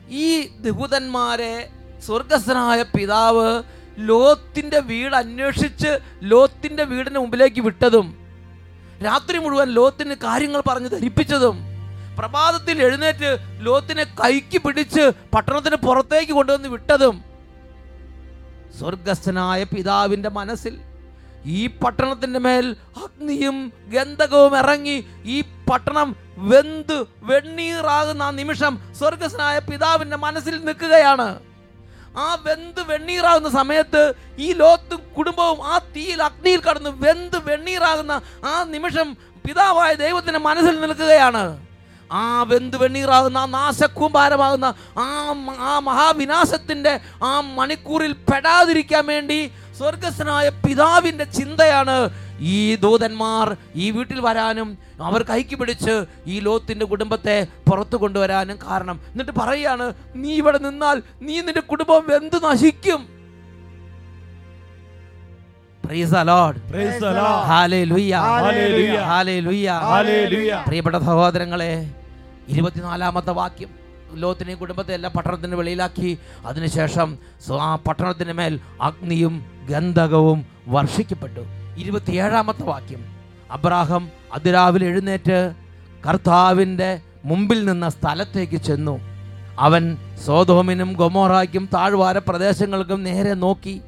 ഈ 0.08 0.46
ദഹുതന്മാരെ 0.46 1.70
സ്വർഗസ്ഥനായ 2.06 2.82
പിതാവ് 2.82 3.62
ലോത്തിന്റെ 3.98 4.78
വീട് 4.78 5.14
അന്വേഷിച്ച് 5.14 5.98
ലോത്തിന്റെ 6.22 6.84
വീടിന് 6.84 7.18
മുമ്പിലേക്ക് 7.18 7.60
വിട്ടതും 7.60 8.27
രാത്രി 9.02 9.38
മുഴുവൻ 9.38 9.68
ലോത്തിന് 9.68 10.14
കാര്യങ്ങൾ 10.26 10.60
പറഞ്ഞ് 10.68 10.90
ധരിപ്പിച്ചതും 10.90 11.56
പ്രഭാതത്തിൽ 12.18 12.76
എഴുന്നേറ്റ് 12.82 13.30
ലോത്തിനെ 13.66 14.04
കൈക്ക് 14.20 14.58
പിടിച്ച് 14.62 15.04
പട്ടണത്തിന് 15.34 15.76
പുറത്തേക്ക് 15.86 16.32
കൊണ്ടുവന്ന് 16.32 16.68
വിട്ടതും 16.68 17.16
സ്വർഗസ്ഥനായ 18.78 19.60
പിതാവിന്റെ 19.64 20.30
മനസ്സിൽ 20.38 20.74
ഈ 21.58 21.60
പട്ടണത്തിന്റെ 21.82 22.40
മേൽ 22.46 22.66
അഗ്നിയും 23.04 23.56
ഗന്ധകവും 23.94 24.54
ഇറങ്ങി 24.58 24.96
ഈ 25.34 25.36
പട്ടണം 25.70 26.08
വെന്ത് 26.50 26.96
വെണ്ണീറാകുന്ന 27.28 28.30
നിമിഷം 28.30 28.74
സ്വർഗസ്നായ 28.98 29.58
പിതാവിന്റെ 29.68 30.16
മനസ്സിൽ 30.16 30.56
നിൽക്കുകയാണ്. 30.64 31.28
ആ 32.18 32.28
വെന്ത് 32.46 32.80
വെണ്ണീറാകുന്ന 32.90 33.50
സമയത്ത് 33.50 34.02
ഈ 34.38 34.48
ലോത്തും 34.52 35.00
കുടുംബവും 35.16 35.58
ആ 35.72 35.78
തീയിൽ 35.94 36.20
അഗ്നിയിൽ 36.22 36.60
കടന്ന് 36.60 36.92
വെന്ത് 37.04 37.38
വെണ്ണീറാകുന്ന 37.48 38.14
ആ 38.44 38.54
നിമിഷം 38.74 39.08
പിതാവായ 39.44 39.92
ദൈവത്തിന്റെ 39.96 40.40
മനസ്സിൽ 40.40 40.74
നിൽക്കുകയാണ്. 40.80 41.42
ആ 42.10 42.22
വെന്ത് 42.42 42.76
വെണ്ണീറാകുന്ന 42.76 43.38
ആ 43.38 43.48
നാശക്കൂമ്പാരമാകുന്ന 43.54 44.66
ആ 44.98 45.06
ആ 45.68 45.72
മഹാവിനാശത്തിന്റെ 45.80 46.92
ആ 47.22 47.32
മണിക്കൂറിൽ 47.58 48.12
പെടാതിരിക്കാൻ 48.30 49.04
വേണ്ടി 49.06 49.38
സ്വർഗസ്വനായ 49.78 50.48
പിതാവിന്റെ 50.64 51.26
ചിന്തയാണ് 51.38 51.96
ഈ 52.48 52.56
ദൂതന്മാർ 52.82 53.46
ഈ 53.76 53.90
വീട്ടിൽ 53.90 54.20
വരാനും 54.20 54.68
അവർ 55.02 55.22
കൈക്ക് 55.24 55.56
പിടിച്ച് 55.56 55.94
ഈ 56.26 56.40
ലോത്തിന്റെ 56.40 56.86
കുടുംബത്തെ 56.86 57.36
പുറത്തു 57.68 57.96
കൊണ്ടുവരാനും 57.96 58.58
കാരണം 58.64 58.98
എന്നിട്ട് 59.12 59.34
പറയുകയാണ് 59.34 59.86
നീ 60.16 60.32
ഇവിടെ 60.36 60.58
നിന്നാൽ 60.66 60.96
നീ 61.22 61.36
നിന്റെ 61.40 61.64
കുടുംബം 61.70 62.02
വെന്ത് 62.10 62.38
നശിക്കും 62.44 63.00
Praise 65.84 66.10
the 66.10 66.24
Lord. 66.24 66.56
Praise 66.68 66.98
the 66.98 67.12
Lord. 67.12 67.46
Hallelujah. 67.46 68.20
Hallelujah. 68.22 69.04
Hallelujah. 69.06 69.76
Hallelujah. 69.86 70.58
പ്രിയപ്പെട്ട 70.66 70.96
സഹോദരങ്ങളെ 71.06 71.70
ഇരുപത്തിനാലാമത്തെ 72.48 73.32
വാക്യം 73.34 73.70
ലോത്തിനെയും 74.14 74.58
കുടുംബത്തെ 74.58 74.92
എല്ലാം 74.94 75.12
പട്ടണത്തിന് 75.14 75.56
വെളിയിലാക്കി 75.56 76.10
അതിനുശേഷം 76.46 77.08
സ്വ- 77.46 77.60
ആ 77.60 77.70
പട്ടണത്തിന് 77.86 78.34
മേൽ 78.38 78.54
അഗ്നിയും 78.80 79.34
ഗന്ധകവും 79.70 80.38
വർഷിക്കപ്പെട്ടു 80.68 81.44
ഇരുപത്തിയേഴാമത്തെ 81.78 82.62
വാക്യം. 82.62 83.04
അബ്രാഹം 83.50 84.08
അതിരാവിലെ 84.32 84.86
എഴുന്നേറ്റ് 84.86 85.54
കർത്താവിന്റെ 86.08 87.00
മുമ്പിൽ 87.24 87.64
നിന്ന 87.64 87.88
സ്ഥലത്തേക്ക് 87.88 88.56
ചെന്നു. 88.56 89.00
അവൻ 89.58 89.96
സോതോമിനും 90.26 90.92
ഗൊമോറായ്ക്കും 90.92 91.68
താഴ്വാര 91.74 92.18
പ്രദേശങ്ങൾക്കും 92.18 93.02
നേരെ 93.02 93.34
നോക്കി. 93.34 93.80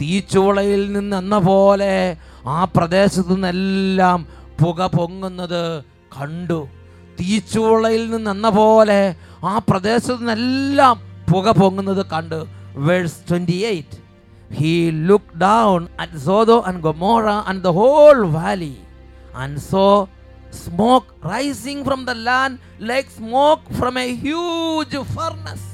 തീച്ചുളയിൽ 0.00 0.92
നിന്നെന്ന 0.92 1.38
പോലെ 1.38 2.16
ആ 2.46 2.64
പ്രദേശത്തു 2.64 3.28
നിന്നെല്ലാം 3.28 4.26
പുക 4.64 4.86
പൊങ്ങുന്നത് 4.86 5.82
കണ്ടു. 6.20 6.68
തീച്ചുളയിൽ 7.20 8.10
നിന്നെന്ന 8.10 8.48
പോലെ 8.48 9.14
ആ 9.44 9.58
പ്രദേശത്തു 9.58 10.16
നിന്നെല്ലാം 10.16 11.00
പുക 11.32 11.50
പൊങ്ങുന്നത് 11.50 12.06
കണ്ടു. 12.06 12.46
Verse 12.76 13.30
twenty 13.30 13.56
eight. 13.56 14.03
He 14.58 14.72
looked 15.08 15.34
down 15.40 15.78
at 16.02 16.10
Zodo 16.26 16.56
and 16.68 16.78
Gomorrah 16.86 17.40
and 17.50 17.58
the 17.66 17.72
whole 17.78 18.22
valley 18.36 18.76
and 19.42 19.54
saw 19.70 19.88
smoke 20.64 21.06
rising 21.32 21.78
from 21.86 22.00
the 22.10 22.16
land 22.26 22.52
like 22.90 23.08
smoke 23.20 23.64
from 23.78 23.94
a 24.04 24.08
huge 24.24 24.96
furnace. 25.14 25.66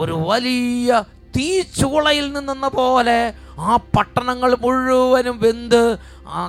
ഒരു 0.00 0.16
വലിയ 0.28 0.90
തീച്ചുളയിൽ 1.36 2.26
നിന്നെന്ന 2.36 2.68
പോലെ 2.80 3.18
ആ 3.68 3.72
പട്ടണങ്ങൾ 3.94 4.52
മുഴുവനും 4.64 5.36
വെന്ത് 5.44 5.82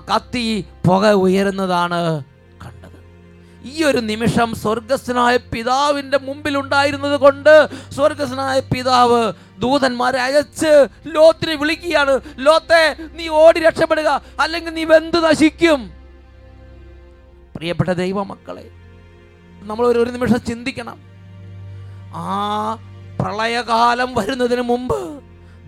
കത്തി 0.10 0.46
പുക 0.86 1.04
ഉയരുന്നതാണ് 1.24 2.00
ഈ 3.64 3.84
ഒരു 3.84 3.98
നിമിഷം 3.98 4.56
സ്വർഗസ്വനായ 4.56 5.38
പിതാവിന്റെ 5.38 6.18
മുമ്പിൽ 6.18 6.58
ഉണ്ടായിരുന്നത് 6.58 7.18
കൊണ്ട് 7.20 7.70
സ്വർഗസ്വനായ 7.96 8.60
പിതാവ് 8.60 9.34
ദൂതന്മാരെ 9.60 10.20
അയച്ച് 10.20 10.88
ലോത്തിനെ 11.06 11.56
വിളിക്കുകയാണ് 11.56 12.22
ലോത്തെ 12.38 12.96
നീ 13.14 13.28
ഓടി 13.28 13.60
രക്ഷപ്പെടുക 13.60 14.22
അല്ലെങ്കിൽ 14.40 14.74
നീ 14.74 14.84
വെന്ത് 14.84 15.24
നശിക്കും. 15.24 15.92
പ്രിയപ്പെട്ട 17.56 17.90
ദൈവമക്കളെ 17.90 18.72
നമ്മൾ 19.62 19.88
ഒരു 19.88 20.00
ഒരു 20.00 20.12
നിമിഷം 20.12 20.42
ചിന്തിക്കണം. 20.44 21.00
ആ 22.14 22.78
പ്രളയകാലം 23.20 24.14
വരുന്നതിന് 24.14 24.62
മുമ്പ് 24.62 25.22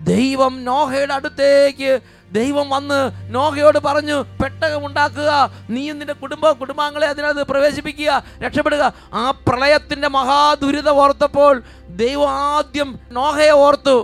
ദൈവം 0.04 0.64
നോഹയുടെ 0.64 1.14
അടുത്തേക്ക് 1.14 2.00
ദൈവം 2.36 2.66
വന്ന് 2.74 2.98
നോഹയോട് 3.34 3.78
പറഞ്ഞു 3.86 4.16
പെട്ടകം 4.40 4.82
ഉണ്ടാക്കുക 4.86 5.30
നീയും 5.74 5.98
നിന്റെ 5.98 6.16
കുടുംബ 6.22 6.50
കുടുംബാംഗങ്ങളെ 6.60 7.06
അതിനകത്ത് 7.12 7.44
പ്രവേശിപ്പിക്കുക 7.50 8.10
രക്ഷപ്പെടുക. 8.44 8.84
ആ 9.12 9.24
പ്രളയത്തിന്റെ 9.48 10.08
മഹാദുരിതം 10.08 10.96
ഓർത്തപ്പോൾ 11.02 11.54
ദൈവം 12.02 12.30
ആദ്യം 12.30 12.90
നോഹയെ 13.18 13.54
ഓർത്തു. 13.66 13.96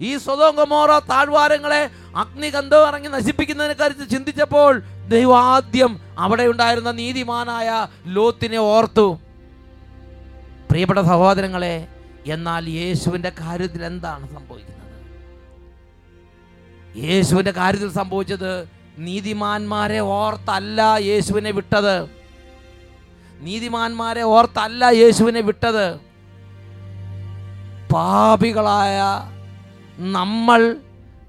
ഈ 0.00 0.12
സ്വതോങ്കമോറ 0.24 0.90
താഴ്വാരങ്ങളെ 1.10 1.82
അഗ്നികന്ധം 2.22 2.82
ഇറങ്ങി 2.88 3.08
നശിപ്പിക്കുന്നതിനെ 3.08 3.74
കുറിച്ച് 3.74 4.06
ചിന്തിച്ചപ്പോൾ 4.14 4.72
ദൈവം 5.14 5.38
ആദ്യം 5.54 5.92
അവിടെ 6.24 6.44
ഉണ്ടായിരുന്ന 6.52 6.90
നീതിമാനായ 7.00 7.68
ലോത്തിനെ 8.16 8.60
ഓർത്തു. 8.74 9.06
പ്രിയപ്പെട്ട 10.70 11.00
സഹോദരങ്ങളെ 11.12 11.74
എന്നാൽ 12.34 12.64
യേശുവിന്റെ 12.80 13.32
കാര്യത്തിൽ 13.40 13.82
എന്താണ് 13.84 14.24
സംഭവിക്കുന്നത്? 14.34 14.81
യേശുവിന്റെ 16.96 17.50
കാര്യത്തിൽ 17.50 17.90
സംഭവിച്ചത് 17.90 18.68
നീതിമാന്മാരെ 18.98 19.98
ഓർത്തല്ല 19.98 20.80
യേശുവിനെ 20.98 21.50
വിട്ടത്. 21.50 22.08
നീതിമാന്മാരെ 23.40 24.22
ഓർത്തല്ല 24.22 24.84
യേശുവിനെ 24.84 25.40
വിട്ടത്. 25.40 26.00
പാപികളായ 27.92 28.98
നമ്മൾ 29.98 30.76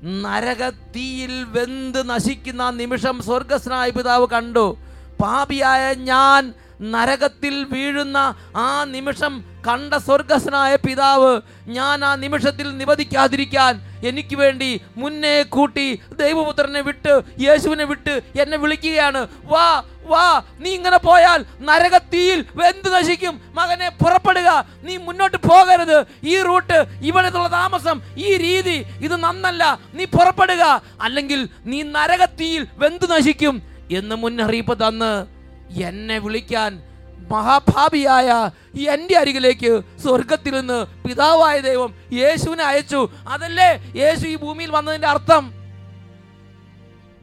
നരകത്തീയിൽ 0.04 1.44
വെന്ത് 1.44 2.10
നശിക്കുന്ന 2.10 2.70
നിമിഷം 2.70 3.22
സ്വർഗസ്നായ 3.22 3.90
പിതാവ് 3.90 4.28
കണ്ടു. 4.28 4.78
പാപിയായ 5.22 5.94
ഞാൻ 5.94 6.54
നരകത്തിൽ 6.92 7.64
വീഴുന്ന 7.64 8.36
ആ 8.56 8.84
നിമിഷം 8.84 9.44
കണ്ട 9.68 9.94
സ്വർഗസ്നായ 9.94 10.76
പിതാവ് 10.76 11.42
ഞാൻ 11.68 12.06
ആ 12.06 12.16
നിമിഷത്തിൽ 12.16 12.78
നിവധിക്കാതിരിക്കാൻ 12.78 13.82
എനിക്ക് 14.04 14.36
വേണ്ടി 14.36 14.82
മുന്നേ 14.98 15.44
കൂട്ടി 15.44 16.00
ദൈവപുത്രനെ 16.14 16.82
വിട്ട് 16.82 17.24
യേശുവിനെ 17.40 17.84
വിട്ട് 17.84 18.22
എന്നെ 18.42 18.58
വിളിക്കുകയാണ്. 18.58 19.28
വാ 19.44 19.84
വാ 20.06 20.44
നീ 20.60 20.70
ഇങ്ങനെ 20.70 20.98
പോയാൽ 20.98 21.46
നരകത്തീയിൽ 21.62 22.46
വെന്ത് 22.56 22.94
നശിക്കും. 22.94 23.42
മകനെ 23.54 23.90
പുറപ്പെടുക 23.90 24.66
നീ 24.84 24.98
മുന്നോട്ട് 24.98 25.38
പോകരുത്. 25.38 26.06
ഈ 26.24 26.42
റൂട്ട് 26.42 26.86
ഇവിടെയുള്ള 27.02 27.48
താമസം 27.48 28.02
ഈ 28.18 28.38
രീതി 28.38 28.84
ഇത് 29.02 29.24
നന്നല്ല. 29.24 29.80
നീ 29.94 30.06
പുറപ്പെടുക 30.06 30.82
അല്ലെങ്കിൽ 31.02 31.50
നീ 31.66 31.84
നരകത്തീയിൽ 31.84 32.68
വെന്ത് 32.78 33.12
നശിക്കും 33.12 33.62
എന്ന് 33.92 34.16
മുന്നറിയിപ്പ് 34.16 34.88
തന്ന് 34.88 35.33
എന്നെ 35.82 36.18
വിളിക്കാൻ 36.18 36.84
മഹാഭാവിയായ 37.32 38.52
എന്റെ 38.80 39.18
അരികിലേക്ക് 39.18 39.82
സ്വർഗത്തിൽ 40.02 40.60
നിന്ന് 40.60 41.08
പിതാവായ 41.08 41.60
ദൈവം 41.60 41.94
യേശുവിനെ 42.14 42.64
അയച്ചു. 42.64 43.10
അതല്ലേ 43.28 43.94
യേശു 43.96 44.28
ഈ 44.28 44.36
ഭൂമിയിൽ 44.36 44.72
വന്നതിന്റെ 44.72 45.08
അർത്ഥം? 45.08 45.54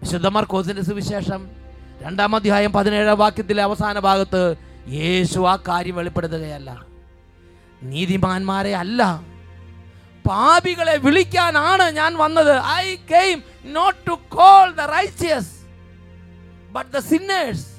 വിശുദ്ധ 0.03 0.29
കോസിന്റെ 0.29 0.83
സുവിശേഷം 0.83 1.51
രണ്ടാം 2.03 2.37
അധ്യായം 2.37 2.73
പതിനേഴാം 2.73 3.19
വാക്യത്തിലെ 3.19 3.63
അവസാന 3.63 3.99
ഭാഗത്ത് 3.99 4.57
യേശു 4.89 5.41
ആ 5.41 5.57
കാര്യം 5.57 5.97
വെളിപ്പെടുത്തുകയല്ല. 5.97 6.85
നീതിമാന്മാരെ 7.83 8.77
അല്ല. 8.77 9.21
പാപികളെ 10.29 10.97
വിളിക്കാനാണ് 10.97 11.91
ഞാൻ 11.91 12.17
വന്നത്. 12.17 12.59
I 12.59 12.97
came 12.97 13.43
not 13.65 14.07
to 14.07 14.11
call 14.11 14.71
the 14.71 14.81
righteous 14.81 15.51
but 16.71 16.91
the 16.91 16.99
sinners 16.99 17.70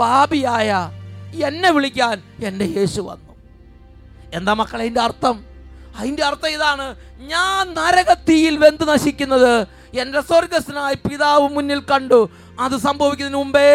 പാപിയായ 0.00 0.70
എന്നെ 1.48 1.70
വിളിക്കാൻ 1.76 2.16
എന്റെ 2.48 2.66
യേശു 2.76 3.00
വന്നു. 3.08 3.32
എന്താ 4.38 4.52
മക്കളെ 4.60 4.82
അതിന്റെ 4.84 5.02
അർത്ഥം? 5.08 5.36
അതിന്റെ 6.00 6.22
അർത്ഥം 6.30 6.50
ഇതാണ് 6.56 6.86
ഞാൻ 7.32 7.62
നരകത്തീയിൽ 7.78 8.54
വെന്ത് 8.64 8.84
നശിക്കുന്നത് 8.92 9.52
എന്റെ 10.00 10.20
സ്വർഗസ്നായ 10.30 10.94
പിതാവ് 11.06 11.46
മുന്നിൽ 11.56 11.80
കണ്ടു. 11.90 12.20
അത് 12.64 12.74
സംഭവിക്കുന്നതിന് 12.86 13.38
മുമ്പേ 13.42 13.68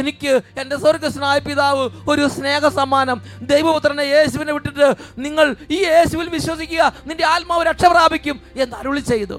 എനിക്ക് 0.00 0.32
എന്റെ 0.60 0.76
സ്വർഗസ്നായ 0.82 1.38
പിതാവ് 1.48 1.84
ഒരു 2.10 2.24
സ്നേഹ 2.36 2.68
സമ്മാനം 2.78 3.18
ദൈവപുത്രനെ 3.52 4.04
യേശുവിനെ 4.16 4.52
വിട്ടിട്ട് 4.56 4.88
നിങ്ങൾ 5.26 5.46
ഈ 5.76 5.78
യേശുവിൽ 5.92 6.28
വിശ്വസിക്കുക 6.36 6.82
നിന്റെ 7.08 7.24
ആത്മാവ് 7.34 7.64
രക്ഷ 7.70 7.84
പ്രാപിക്കും 7.94 8.36
എന്ന് 8.62 8.76
അരുളി 8.80 9.02
ചെയ്തു. 9.12 9.38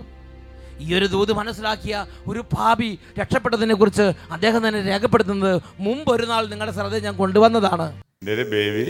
ഈ 0.85 0.89
ഒരു 0.99 1.07
ദൂത് 1.13 1.31
മനസ്സിലാക്കിയ 1.39 1.95
ഒരു 2.31 2.41
ഭാവി 2.55 2.89
രക്ഷപ്പെട്ടതിനെ 3.19 3.75
കുറിച്ച് 3.81 4.05
അദ്ദേഹം 4.35 4.61
തന്നെ 4.67 4.81
രേഖപ്പെടുത്തുന്നത് 4.91 5.55
മുമ്പ് 5.85 6.09
ഒരു 6.15 6.25
നാൾ 6.31 6.43
നിങ്ങളുടെ 6.51 6.75
ശ്രദ്ധ 6.77 6.99
ഞാൻ 7.07 7.15
കൊണ്ടുവന്നതാണ്. 7.23 7.87
എന്റെ 8.21 8.33
ഒരു 8.37 8.45
ബേബി 8.53 8.85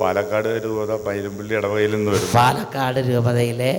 പാലക്കാട് 0.00 0.48
രൂപത 0.64 0.92
ഇടവകയിൽ 1.58 1.92
നിന്ന് 1.96 2.22
പാലക്കാട് 2.38 3.00
രൂപതയിലെ 3.10 3.72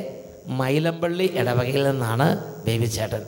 മൈലമ്പള്ളി 0.59 1.27
ഇടവകയിൽ 1.41 1.83
നിന്നാണ് 1.89 2.27
ബേബി 2.65 2.87
ചേട്ടൻ. 2.95 3.23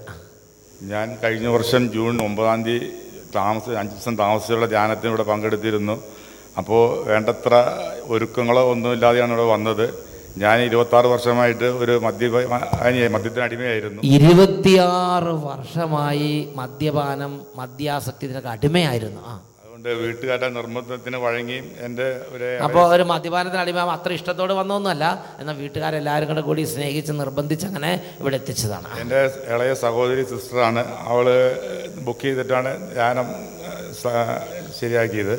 ഞാൻ 0.91 1.07
കഴിഞ്ഞ 1.21 1.47
വർഷം 1.55 1.83
ജൂൺ 1.93 2.15
ഒമ്പതാം 2.25 2.59
തീയതി 2.65 2.89
താമസ 3.35 3.65
അഞ്ച് 3.81 3.93
ദിവസം 3.93 4.15
താമസിച്ചുള്ള 4.21 4.65
ധ്യാനത്തിന് 4.73 5.09
ഇവിടെ 5.11 5.25
പങ്കെടുത്തിരുന്നു. 5.29 5.95
അപ്പോൾ 6.59 6.83
വേണ്ടത്ര 7.09 7.53
ഒരുക്കങ്ങളോ 8.13 8.61
ഒന്നുമില്ലാതെയാണ് 8.73 9.31
ഇവിടെ 9.35 9.47
വന്നത്. 9.55 9.87
ഞാൻ 10.37 10.61
ഇരുപത്താറ് 10.61 11.05
വർഷമായിട്ട് 11.05 11.63
ഒരു 11.83 11.91
മദ്യ 11.97 12.27
മദ്യത്തിന് 13.07 13.43
അടിമയായിരുന്നു. 13.43 13.99
ഇരുപത്തിയാറ് 14.15 15.33
വർഷമായി 15.43 16.31
മദ്യപാനം 16.55 17.33
മദ്യാസക്തി 17.55 18.25
ഇതിനൊക്കെ 18.25 18.49
അടിമയായിരുന്നു. 18.49 19.21
ആ. 19.25 19.33
അതുകൊണ്ട് 19.63 19.89
വീട്ടുകാരുടെ 20.01 20.49
നിർബന്ധത്തിന് 20.49 21.17
വഴങ്ങി 21.17 21.57
എന്റെ 21.79 22.07
ഒരു 22.31 22.47
അപ്പോൾ 22.63 22.93
ഒരു 22.93 23.03
മദ്യപാനത്തിന് 23.03 23.61
അടിമ 23.61 23.79
അത്ര 23.89 24.11
ഇഷ്ടത്തോട് 24.13 24.53
വന്നൊന്നുമല്ല. 24.53 25.05
എന്നാൽ 25.39 25.55
വീട്ടുകാരെല്ലാവരും 25.55 26.27
കൂടെ 26.27 26.41
കൂടി 26.41 26.63
സ്നേഹിച്ച് 26.63 27.11
നിർബന്ധിച്ച് 27.11 27.65
അങ്ങനെ 27.65 27.91
ഇവിടെ 28.19 28.35
എത്തിച്ചതാണ്. 28.35 28.87
എന്റെ 29.01 29.19
ഇളയ 29.47 29.73
സഹോദരി 29.83 30.23
സിസ്റ്ററാണ്. 30.23 30.83
അവൾ 31.07 31.27
ബുക്ക് 31.99 32.21
ചെയ്തിട്ടാണ് 32.21 32.71
ധ്യാനം 32.93 33.27
ശരിയാക്കിയത്. 34.79 35.35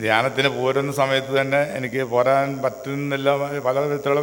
ധ്യാനത്തിന് 0.00 0.48
പോരുന്ന 0.48 0.92
സമയത്ത് 0.92 1.40
തന്നെ 1.40 1.62
എനിക്ക് 1.76 2.04
പോരാൻ 2.04 2.60
പറ്റുന്നില്ല. 2.62 3.30
പല 3.58 3.78
വിധത്തിലുള്ള 3.78 4.20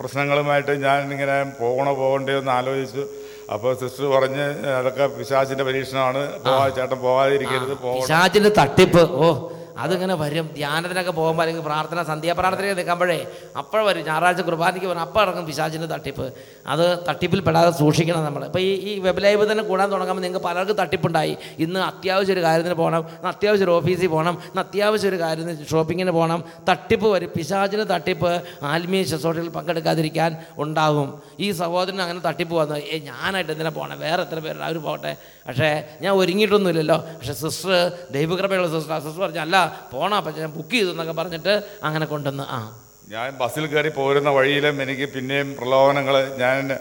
പ്രശ്നങ്ങളുമായിട്ട് 0.00 0.82
ഞാൻ 0.82 1.12
ഇങ്ങനെ 1.12 1.42
പോകണോ 1.60 1.94
പോകണ്ടേ 1.94 2.38
എന്ന് 2.38 2.52
ആലോചിച്ചു. 2.52 3.06
അപ്പോൾ 3.52 3.74
സിസ്റ്റർ 3.74 4.04
പറഞ്ഞ് 4.04 4.66
അതൊക്കെ 4.68 5.06
പിശാചിന്റെ 5.06 5.64
പരീക്ഷണമാണ്. 5.64 6.42
പോവാ 6.42 6.68
ചേട്ടൻ 6.68 6.96
പോകാതിരിക്കരുത് 6.96 7.74
പോകണം. 7.74 8.00
പിശാചിന്റെ 8.00 8.48
തട്ടിപ്പ്. 8.48 9.10
ഓ. 9.10 9.48
അതിങ്ങനെ 9.78 10.14
വരും. 10.14 10.50
ധ്യാനത്തിനൊക്കെ 10.54 11.10
പോകുമ്പോൾ 11.10 11.42
അല്ലെങ്കിൽ 11.42 11.62
പ്രാർത്ഥന 11.62 12.02
സന്ധ്യാപ്രാർത്ഥനയൊക്കെ 12.02 12.82
നിൽക്കുമ്പോഴേ 12.82 13.26
അപ്പോൾ 13.58 13.82
വരും. 13.86 14.04
ഞായറാഴ്ച 14.04 14.40
കുർബാനയ്ക്ക് 14.40 14.86
വരും 14.86 15.00
അപ്പോൾ 15.00 15.22
ഇറങ്ങും 15.22 15.46
പിശാചിന്റെ 15.46 15.86
തട്ടിപ്പ്. 15.86 16.32
അത് 16.66 16.98
തട്ടിപ്പിൽ 17.08 17.40
പെടാതെ 17.40 17.70
സൂക്ഷിക്കണം 17.70 18.24
നമ്മൾ 18.24 18.44
ഇപ്പോൾ 18.44 18.58
ഈ 18.58 18.70
ഈ 18.92 18.98
വെബ് 18.98 19.52
തന്നെ 19.52 19.64
കൂടാൻ 19.64 19.90
തുടങ്ങുമ്പോൾ 19.90 20.22
നിങ്ങൾക്ക് 20.22 20.46
പലർക്കും 20.46 20.76
തട്ടിപ്പുണ്ടായി. 20.76 21.36
ഇന്ന് 21.58 21.80
അത്യാവശ്യ 21.80 22.32
ഒരു 22.32 22.42
കാര്യത്തിന് 22.42 22.74
പോകണം 22.74 22.98
ഇന്ന് 22.98 23.28
അത്യാവശ്യം 23.28 23.64
ഒരു 23.64 23.70
ഓഫീസിൽ 23.70 24.06
പോകണം 24.06 24.38
ഇന്ന് 24.42 24.60
അത്യാവശ്യം 24.60 25.08
ഒരു 25.08 25.18
കാര്യത്തിന് 25.20 25.66
ഷോപ്പിങ്ങിന് 25.70 26.10
പോകണം 26.10 26.44
തട്ടിപ്പ് 26.68 27.06
വരും. 27.06 27.30
പിശാചിന്റെ 27.36 27.84
തട്ടിപ്പ് 27.84 28.42
ആത്മീയ 28.62 29.02
ശുശ്രൂഷയിൽ 29.02 29.48
പങ്കെടുക്കാതിരിക്കാൻ 29.48 30.36
ഉണ്ടാകും 30.58 31.22
ഈ 31.40 31.50
സഹോദരൻ 31.50 32.02
അങ്ങനെ 32.02 32.20
തട്ടിപ്പ് 32.20 32.54
വന്നു. 32.54 32.74
ഏ 32.74 32.98
ഞാനായിട്ട് 32.98 33.52
എന്തിനാ 33.52 33.70
പോകണം 33.70 34.00
വേറെ 34.00 34.22
എത്ര 34.22 34.38
പേരുണ്ട്? 34.38 34.64
അവർ 34.64 34.78
പോകട്ടെ 34.78 35.16
പക്ഷേ 35.46 35.84
ഞാൻ 36.00 36.14
ഒരുങ്ങിയിട്ടൊന്നുമില്ലല്ലോ. 36.14 36.96
പക്ഷേ 36.96 37.32
സിസ്റ്റർ 37.32 37.92
ദൈവകൃപയുള്ള 38.10 38.68
സിസ്റ്റർ 38.78 38.98
സിസ്റ്റർ 38.98 39.22
പറഞ്ഞു 39.24 39.40
അല്ല 39.40 39.56
പോണ. 39.92 40.20
പക്ഷെ 40.20 40.40
ഞാൻ 40.40 40.52
ബുക്ക് 40.52 40.70
ചെയ്തു 40.70 40.90
എന്നൊക്കെ 40.90 41.12
പറഞ്ഞിട്ട് 41.12 41.62
അങ്ങനെ 41.82 42.06
കൊണ്ടുവന്ന്. 42.06 42.44
ആ. 42.46 42.78
ഞാൻ 43.08 43.30
ബസ്സിൽ 43.30 43.66
കയറി 43.66 43.88
പോരുന്ന 43.88 44.30
വഴിയിലും 44.30 44.82
എനിക്ക് 44.82 45.08
പിന്നെയും 45.08 45.56
പ്രലോഭനങ്ങൾ 45.56 46.36
ഞാൻ 46.36 46.78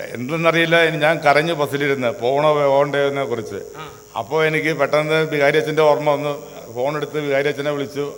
എന്തെന്നറിയില്ല. 0.00 0.84
ഞാൻ 0.84 1.18
കരഞ്ഞു 1.18 1.52
ബസ്സിലിരുന്ന്. 1.52 2.08
പോകണോ 2.08 2.54
പോകണ്ടേനെ 2.54 3.24
കുറിച്ച്. 3.24 3.56
അപ്പോൾ 4.18 4.44
എനിക്ക് 4.44 4.76
പെട്ടെന്ന് 4.76 5.14
വികാരി 5.14 5.56
അച്ഛന്റെ 5.56 5.82
ഓർമ്മ 5.82 6.10
വന്നു. 6.10 6.46
ഫോൺ 6.74 6.96
എടുത്ത് 6.96 7.20
വികാരി 7.20 7.48
അച്ഛനെ 7.48 7.70
വിളിച്ചു. 7.70 8.14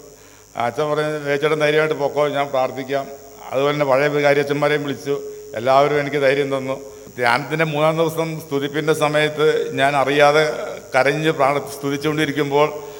അച്ഛൻ 0.57 0.91
പറഞ്ഞു 0.91 1.19
വേച്ചേട്ടൻ 1.19 1.59
ധൈര്യമായിട്ട് 1.59 1.95
പൊക്കോ. 1.95 2.29
ഞാൻ 2.29 2.47
പ്രാർത്ഥിക്കാം. 2.47 3.07
അതുപോലെ 3.51 3.73
തന്നെ 3.73 3.87
പഴയ 3.87 4.09
വികാരി 4.09 4.39
അച്ഛന്മാരെയും 4.39 4.83
വിളിച്ചു. 4.83 5.33
എല്ലാവരും 5.55 6.01
എനിക്ക് 6.01 6.17
ധൈര്യം 6.17 6.59
തന്നു. 6.59 6.93
ധ്യാനത്തിന്റെ 7.17 7.65
മൂന്നാം 7.65 7.97
ദിവസം 7.97 8.41
സ്തുതിപ്പിന്റെ 8.41 8.93
സമയത്ത് 8.93 9.75
ഞാൻ 9.75 9.97
അറിയാതെ 9.97 10.53
കരഞ്ഞ് 10.95 11.31
പ്രാണ 11.31 11.59
സ്തുതിച്ചുകൊണ്ടിരിക്കുമ്പോൾ 11.59 12.92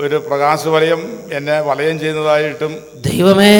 ഒരു 0.00 0.16
പ്രകാശവലയം 0.26 1.00
എന്നെ 1.32 1.56
വലയം 1.60 1.96
ചെയ്യുന്നതായിട്ടും 1.98 2.72
ദൈവമേ 3.06 3.54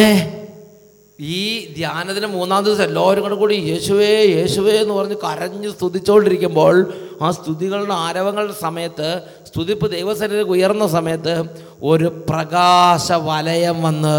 ഈ 1.19 1.41
ധ്യാനത്തിന് 1.75 2.29
മൂന്നാം 2.31 2.61
ദിവസം 2.65 2.85
എല്ലാവരും 2.85 3.23
കൂടെ 3.23 3.37
കൂടി 3.37 3.57
യേശുവേ 3.65 4.13
യേശുവേ 4.31 4.73
എന്ന് 4.79 4.95
പറഞ്ഞ് 4.95 5.17
കരഞ്ഞ് 5.17 5.69
സ്തുതിച്ചുകൊണ്ടിരിക്കുമ്പോൾ 5.71 6.77
ആ 7.21 7.29
സ്തുതികളുടെ 7.31 7.97
ആരവങ്ങളുടെ 8.01 8.57
സമയത്ത് 8.61 9.11
സ്തുതിപ്പ് 9.47 9.89
ദൈവസന്നിധി 9.91 10.45
ഉയർന്ന 10.49 10.87
സമയത്ത് 10.89 11.35
ഒരു 11.83 12.09
പ്രകാശ 12.29 13.07
വലയം 13.27 13.79
വന്ന് 13.83 14.17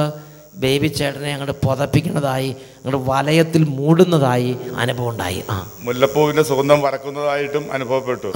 ബേബി 0.56 0.88
ചേട്ടനെ 0.88 1.34
അങ്ങോട്ട് 1.34 1.56
പുതപ്പിക്കുന്നതായി 1.66 2.56
അങ്ങോട്ട് 2.78 3.10
വലയത്തിൽ 3.12 3.64
മൂടുന്നതായി 3.64 4.58
അനുഭവം 4.76 5.10
ഉണ്ടായി. 5.10 5.44
ആ. 5.50 5.68
മുല്ലപ്പൂവിന്റെ 5.80 6.44
സുഗന്ധം 6.44 6.82
വരക്കുന്നതായിട്ടും 6.82 7.72
അനുഭവപ്പെട്ടു. 7.72 8.32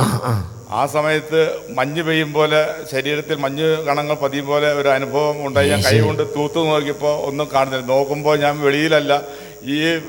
ആ 0.71 0.85
സമയത്ത് 0.85 1.59
മഞ്ഞ് 1.69 2.03
പെയ്യും 2.03 2.33
പോലെ 2.33 2.75
ശരീരത്തിൽ 2.91 3.35
മഞ്ഞ് 3.35 3.85
കണങ്ങൾ 3.85 4.15
പതിയും 4.15 4.47
പോലെ 4.47 4.73
ഒരു 4.73 4.89
അനുഭവം 4.89 5.47
ഉണ്ടായി. 5.47 5.69
ഞാൻ 5.69 5.81
കൈകൊണ്ട് 5.83 6.23
തൂത്തു 6.35 6.59
നോക്കിയപ്പോൾ 6.59 7.21
ഒന്നും 7.21 7.47
കാണുന്നില്ല. 7.53 7.85
നോക്കുമ്പോൾ 7.85 8.39
ഞാൻ 8.39 8.61
വെളിയിലല്ല 8.61 9.21
ഈ 9.63 9.99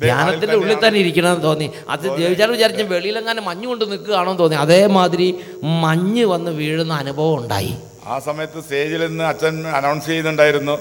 ധ്യാനത്തിന്റെ 0.00 0.56
ഉള്ളിൽ 0.56 0.86
തന്നെ 0.86 1.00
ഇരിക്കണമെന്ന് 1.00 1.44
തോന്നി. 1.44 1.70
അത് 1.88 2.16
ദേവിചാരം 2.16 2.52
വിചാരിച്ച 2.52 2.82
വെളിയിലെങ്ങാനും 2.82 3.44
മഞ്ഞ് 3.44 3.66
കൊണ്ട് 3.66 3.90
നിൽക്കുകയാണോ 3.90 4.34
തോന്നി. 4.34 4.56
അതേമാതിരി 4.56 5.38
മഞ്ഞ് 5.62 6.24
വന്ന് 6.24 6.50
വീഴുന്ന 6.50 6.92
അനുഭവം 6.92 7.36
ഉണ്ടായി. 7.38 7.74
ആ 8.06 8.18
സമയത്ത് 8.18 8.60
സ്റ്റേജിൽ 8.60 9.06
നിന്ന് 9.06 9.24
അച്ഛൻ 9.24 9.66
അനൗൺസ് 9.68 10.06
ചെയ്യുന്നുണ്ടായിരുന്നു. 10.06 10.78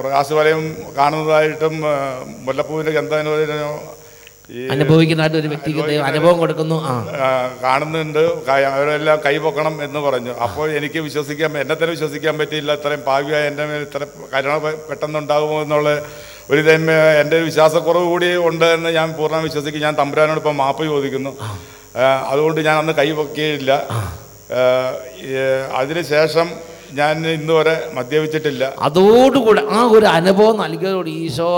പ്രകാശവലയം 0.00 0.76
കാണുന്നതായിട്ടും 0.98 1.82
മുല്ലപ്പൂവിന്റെ 2.38 2.92
മുല്ലപ്പൂവിന്റെ 2.92 3.86
ഈ 4.50 4.68
അനുഭവിക്കുന്നതായിട്ട് 4.68 5.36
ഒരു 5.36 5.48
വ്യക്തിക്ക് 5.48 5.80
അനുഭവം 5.80 6.38
കൊടുക്കുന്നു. 6.38 6.74
കാണുന്നുണ്ട്. 7.62 8.46
കൈ- 8.46 8.64
അവരെല്ലാം 8.64 9.18
കൈപൊക്കണം 9.26 9.84
എന്ന് 9.84 10.00
പറഞ്ഞു. 10.00 10.30
അപ്പോൾ 10.30 10.70
എനിക്ക് 10.70 10.98
വിശ്വസിക്കാൻ 10.98 11.58
എന്നെ 11.58 11.74
തന്നെ 11.74 11.86
വിശ്വസിക്കാൻ 11.86 12.38
പറ്റിയില്ല. 12.38 12.72
ഇത്രയും 12.72 13.02
ഭാവിയായ 13.06 13.48
എന്റെ 13.48 13.66
മേൽ 13.66 13.80
ഇത്ര 13.80 14.06
കരുണ 14.34 14.58
പെട്ടെന്നുണ്ടാകുമോ 14.58 15.62
എന്നുള്ള 15.62 16.02
ഒരു 16.50 16.74
തന്നെ 16.74 17.20
എന്റെ 17.20 17.36
ഒരു 17.36 17.44
വിശ്വാസക്കുറവ് 17.44 18.04
കൂടി 18.04 18.36
ഉണ്ട് 18.36 18.64
എന്ന് 18.64 18.90
ഞാൻ 18.90 19.12
പൂർണ 19.12 19.36
വിശ്വസിക്കും. 19.36 19.82
ഞാൻ 19.82 19.94
തമ്പുരാനോട് 19.98 20.38
ഇപ്പം 20.38 20.56
മാപ്പ് 20.56 20.84
ചോദിക്കുന്നു. 20.84 21.36
അതുകൊണ്ട് 22.28 22.60
ഞാൻ 22.60 22.78
അന്ന് 22.78 22.92
കൈ 22.92 23.12
പൊക്കിയില്ല 23.12 23.86
അതിനുശേഷം 25.74 26.50
ഞാൻ 26.92 27.26
ഇന്ന് 27.26 27.52
വരെ 27.52 27.90
മദ്യപിച്ചിട്ടില്ല. 27.94 28.72
അതോടുകൂടെ 28.78 29.62
ആ 29.70 29.82
ഒരു 29.82 30.06
അനുഭവം 30.06 30.56
നൽകിയതോട് 30.58 31.08
ഈശോ 31.08 31.52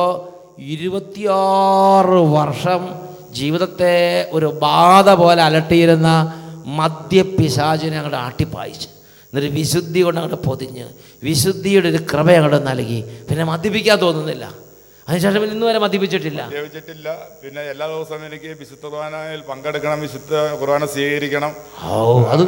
ഇരുപത്തിയാറ് 0.59 2.21
വർഷം 2.39 2.89
ജീവിതത്തെ 3.33 4.29
ഒരു 4.33 4.47
ബാധ 4.47 5.11
പോലെ 5.11 5.43
അലട്ടിയിരുന്ന 5.43 6.35
മദ്യപിശാചിനെ 6.67 7.97
അങ്ങോട്ട് 7.97 8.17
ആട്ടിപ്പായിച്ച്. 8.17 8.89
എന്നൊരു 9.33 9.47
വിശുദ്ധി 9.47 10.01
കൊണ്ട് 10.01 10.21
അങ്ങോട്ട് 10.21 10.47
പൊതിഞ്ഞ് 10.49 10.85
വിശുദ്ധിയുടെ 11.23 11.89
ഒരു 11.89 11.99
കൃപ 12.13 12.31
അങ്ങോട്ട് 12.31 12.67
നൽകി. 12.67 13.05
പിന്നെ 13.31 13.45
മദ്യപിക്കാൻ 13.45 13.99
തോന്നുന്നില്ല. 13.99 14.68
അതിനുശേഷം 15.09 15.43
ഇന്ന് 15.47 15.67
വരെ 15.67 15.79
മദ്യപിച്ചിട്ടില്ല. 15.79 16.41
മദ്യപിച്ചിട്ടില്ല. 16.47 17.09
പിന്നെ 17.43 17.63
എല്ലാ 17.73 17.87
ദിവസവും 17.87 18.23
എനിക്ക് 18.27 18.49
വിശുദ്ധ 18.61 18.85
കുർബാനയിൽ 18.87 19.41
പങ്കെടുക്കണം 19.51 19.99
വിശുദ്ധ 20.01 20.33
കുർബാന 20.61 20.85
സ്വീകരിക്കണം. 20.95 21.53
ഓ 21.87 21.95
അത് 22.33 22.43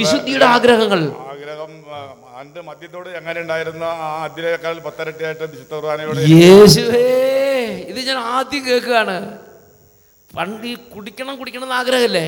വിശുദ്ധിയുടെ 0.00 0.46
ആഗ്രഹങ്ങൾ. 0.54 1.00
ആഗ്രഹം 1.30 1.72
ആ, 1.90 1.98
അന്ന് 2.40 2.60
മദ്യത്തോട് 2.68 3.08
എങ്ങനെ 3.18 3.38
ഉണ്ടായിരുന്ന 3.40 3.84
ആ 4.04 4.24
അതിലേക്കാൾ 4.24 4.74
പത്തരട്ടിയായിട്ട് 4.86 5.44
വിശുദ്ധ 5.44 5.72
കുർബാനയോട് 5.74 6.20
യേശുവേ 6.36 7.04
ഇത് 7.90 8.00
ഞാൻ 8.08 8.18
ആദ്യം 8.34 8.66
കേൾക്കുകയാണ്. 8.66 9.16
പണ്ട് 10.30 10.66
ഈ 10.66 10.74
കുടിക്കണം 10.94 11.34
കുടിക്കണം 11.38 11.64
എന്ന് 11.64 11.74
ആഗ്രഹമല്ലേ? 11.74 12.26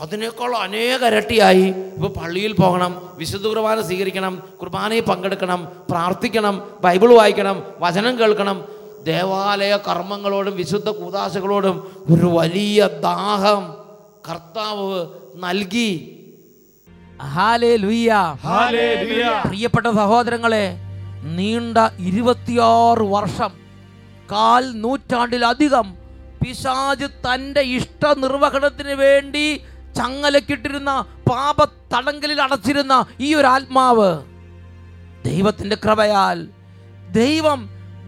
അതിനേക്കാൾ 0.00 0.50
അനേക 0.56 1.00
ഇരട്ടിയായി 1.06 1.64
ഇപ്പോൾ 1.94 2.10
പള്ളിയിൽ 2.18 2.52
പോകണം 2.52 2.92
വിശുദ്ധ 3.14 3.46
കുർബാന 3.46 3.80
സ്വീകരിക്കണം 3.80 4.34
കുർബാനയിൽ 4.60 5.00
പങ്കെടുക്കണം 5.02 5.60
പ്രാർത്ഥിക്കണം 5.90 6.54
ബൈബിൾ 6.80 7.14
വായിക്കണം 7.14 7.56
വചനം 7.78 8.18
കേൾക്കണം 8.20 8.58
ദേവാലയ 9.08 9.74
കർമ്മങ്ങളോടും 9.88 10.54
വിശുദ്ധ 10.56 10.88
കൂതാശകളോടും 10.90 11.76
ഒരു 12.10 12.28
വലിയ 12.38 12.78
ദാഹം 13.02 13.62
കർത്താവ് 14.28 14.98
നൽകി. 15.36 15.90
പ്രിയപ്പെട്ട 19.44 19.86
സഹോദരങ്ങളെ 19.92 20.66
നീണ്ട 21.36 21.78
ഇരുപത്തിയാറ് 22.00 23.04
വർഷം 23.10 23.52
കാൽ 24.32 24.64
നൂറ്റാണ്ടിലധികം 24.80 25.86
പിശാജ് 26.42 27.06
തന്റെ 27.26 27.62
ഇഷ്ട 27.76 28.12
നിർവഹണത്തിന് 28.18 28.94
വേണ്ടി 28.94 29.46
ചങ്ങലക്കിട്ടിരുന്ന 29.96 30.92
പാപ 31.30 31.58
തടങ്കലിൽ 31.94 32.38
അടച്ചിരുന്ന 32.42 32.94
ഈ 33.20 33.30
ഒരു 33.34 33.46
ആത്മാവ് 33.46 34.10
ദൈവത്തിന്റെ 35.24 35.76
കൃപയാൽ 35.76 36.38
ദൈവം 37.12 37.60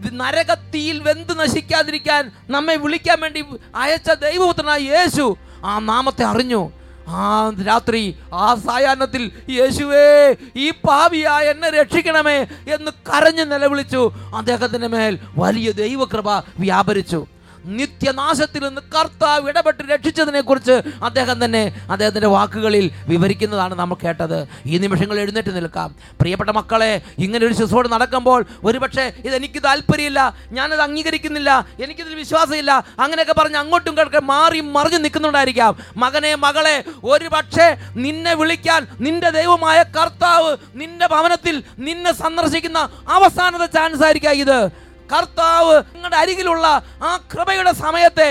നരകത്തിയിൽ 0.09 0.99
വെന്ത് 0.99 1.39
നശിക്കാതിരിക്കാൻ 1.39 2.33
നമ്മെ 2.51 2.77
വിളിക്കാൻ 2.77 3.21
വേണ്ടി 3.21 3.45
അയച്ച 3.75 4.11
ദൈവപുത്രനായ 4.11 4.79
യേശു 4.79 5.37
ആ 5.65 5.79
നാമത്തെ 5.79 6.25
അറിഞ്ഞു. 6.25 6.73
ആ 7.09 7.53
രാത്രി 7.67 8.17
ആ 8.35 8.55
സായാഹ്നത്തിൽ 8.55 9.33
യേശുവേ 9.51 10.37
ഈ 10.57 10.71
പാവിയായ 10.71 11.51
എന്നെ 11.51 11.71
രക്ഷിക്കണമേ 11.71 12.47
എന്ന് 12.75 12.91
കരഞ്ഞു 12.91 13.43
നിലവിളിച്ചു. 13.43 14.13
അദ്ദേഹത്തിന്റെ 14.37 14.87
മേൽ 14.87 15.19
വലിയ 15.37 15.73
ദൈവകൃപ 15.73 16.39
വ്യാപരിച്ചു. 16.59 17.27
നിത്യനാശത്തിൽ 17.65 18.63
നിന്ന് 18.63 18.81
കർത്താവ് 18.81 19.49
ഇടപെട്ട് 19.49 19.83
രക്ഷിച്ചതിനെ 19.83 20.41
കുറിച്ച് 20.41 20.83
അദ്ദേഹം 21.03 21.45
തന്നെ 21.45 21.73
അദ്ദേഹത്തിന്റെ 21.91 22.27
വാക്കുകളിൽ 22.27 22.91
വിവരിക്കുന്നതാണ് 23.09 23.75
നമ്മൾ 23.75 23.97
കേട്ടത്. 24.05 24.49
ഈ 24.67 24.79
നിമിഷങ്ങൾ 24.79 25.19
എഴുന്നേറ്റ് 25.19 25.57
നിൽക്കാം. 25.57 25.97
പ്രിയപ്പെട്ട 26.21 26.51
മക്കളെ 26.51 27.03
ഇങ്ങനെ 27.19 27.47
ഒരു 27.47 27.55
ശിശുവോട് 27.55 27.89
നടക്കുമ്പോൾ 27.93 28.45
ഒരുപക്ഷെ 28.65 29.13
ഇതെനിക്ക് 29.25 29.63
താല്പര്യമില്ല 29.63 30.37
ഞാനത് 30.53 30.81
അംഗീകരിക്കുന്നില്ല 30.81 31.67
എനിക്കിതിൽ 31.81 32.15
വിശ്വാസമില്ല 32.15 32.85
അങ്ങനെയൊക്കെ 32.99 33.33
പറഞ്ഞ് 33.33 33.57
അങ്ങോട്ടും 33.57 33.97
കിടക്കെ 33.99 34.21
മാറി 34.21 34.61
മറിഞ്ഞ് 34.61 35.05
നിൽക്കുന്നുണ്ടായിരിക്കാം 35.05 35.77
മകനെ 35.97 36.35
മകളെ 36.35 36.85
ഒരു 37.05 37.29
പക്ഷേ 37.29 37.77
നിന്നെ 37.97 38.35
വിളിക്കാൻ 38.35 38.87
നിന്റെ 39.01 39.31
ദൈവമായ 39.31 39.83
കർത്താവ് 39.83 40.57
നിന്റെ 40.75 41.07
ഭവനത്തിൽ 41.07 41.63
നിന്നെ 41.79 42.13
സന്ദർശിക്കുന്ന 42.13 42.89
അവസാനത്തെ 43.09 43.67
ചാൻസ് 43.67 44.05
ആയിരിക്കാം 44.05 44.33
ഇത്. 44.33 44.90
കർത്താവ് 45.13 45.77
നിങ്ങളുടെ 45.95 46.19
അരികിലുള്ള 46.23 46.67
ആ 47.09 47.11
കൃപയുടെ 47.33 47.73
സമയത്തെ 47.85 48.29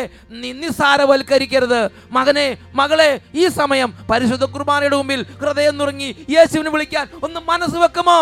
നിസ്സാരവൽക്കരിക്കരുത്. 0.61 1.81
മകനെ 2.17 2.47
മകളെ 2.79 3.09
ഈ 3.41 3.45
സമയം 3.59 3.89
പരിശുദ്ധ 4.11 4.45
കുർബാനയുടെ 4.53 4.97
മുമ്പിൽ 5.01 5.21
ഹൃദയം 5.41 5.77
നുറങ്ങി 5.77 6.09
യേശുവിനെ 6.35 6.69
വിളിക്കാൻ 6.75 7.07
ഒന്ന് 7.25 7.39
മനസ്സ് 7.51 7.77
വെക്കുമോ? 7.85 8.19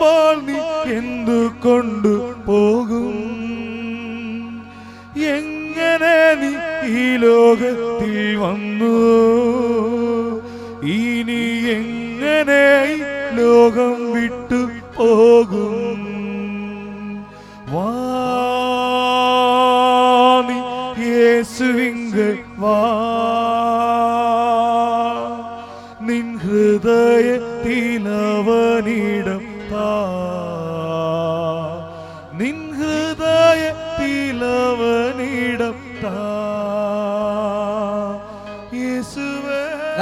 പോകുമ്പോൾ 0.00 0.36
നീ 0.46 0.58
എന്തു 0.94 1.38
കൊണ്ടു 1.60 2.34
പോകും? 2.46 3.16
എങ്ങനെ 5.16 6.16
നീ 6.40 6.52
ഈ 6.98 7.16
ലോകത്തിൽ 7.16 8.36
വന്നു? 8.36 8.94
ഇനി 10.82 11.42
എങ്ങനെ 11.72 12.64
ലോകം 13.36 13.99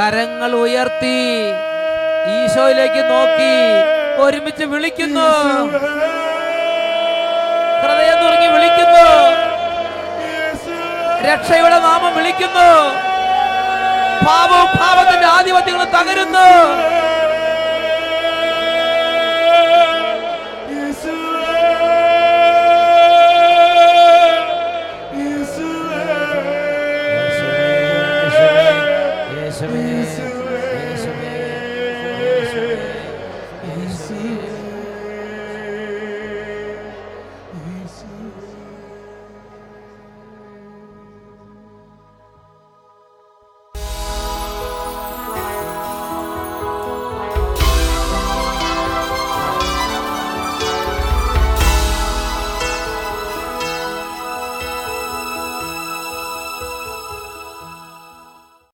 കരങ്ങൾ 0.09 0.53
ഉയർത്തി 0.57 1.17
ഈശോയിലേക്ക് 2.35 3.01
നോക്കി 3.11 3.55
ഒരുമിച്ച് 4.25 4.65
വിളിക്കുന്നു. 4.65 5.27
ഹൃദയം 7.83 8.17
തുറങ്ങി 8.23 8.47
വിളിക്കുന്നു. 8.55 9.05
രക്ഷയുടെ 11.29 11.79
നാമം 11.79 12.17
വിളിക്കുന്നു. 12.17 12.71
പാപവും 14.27 14.71
പാപത്തിന്റെ 14.81 15.27
ആധിപത്യങ്ങളും 15.27 15.91
തകരുന്നു. 15.99 16.49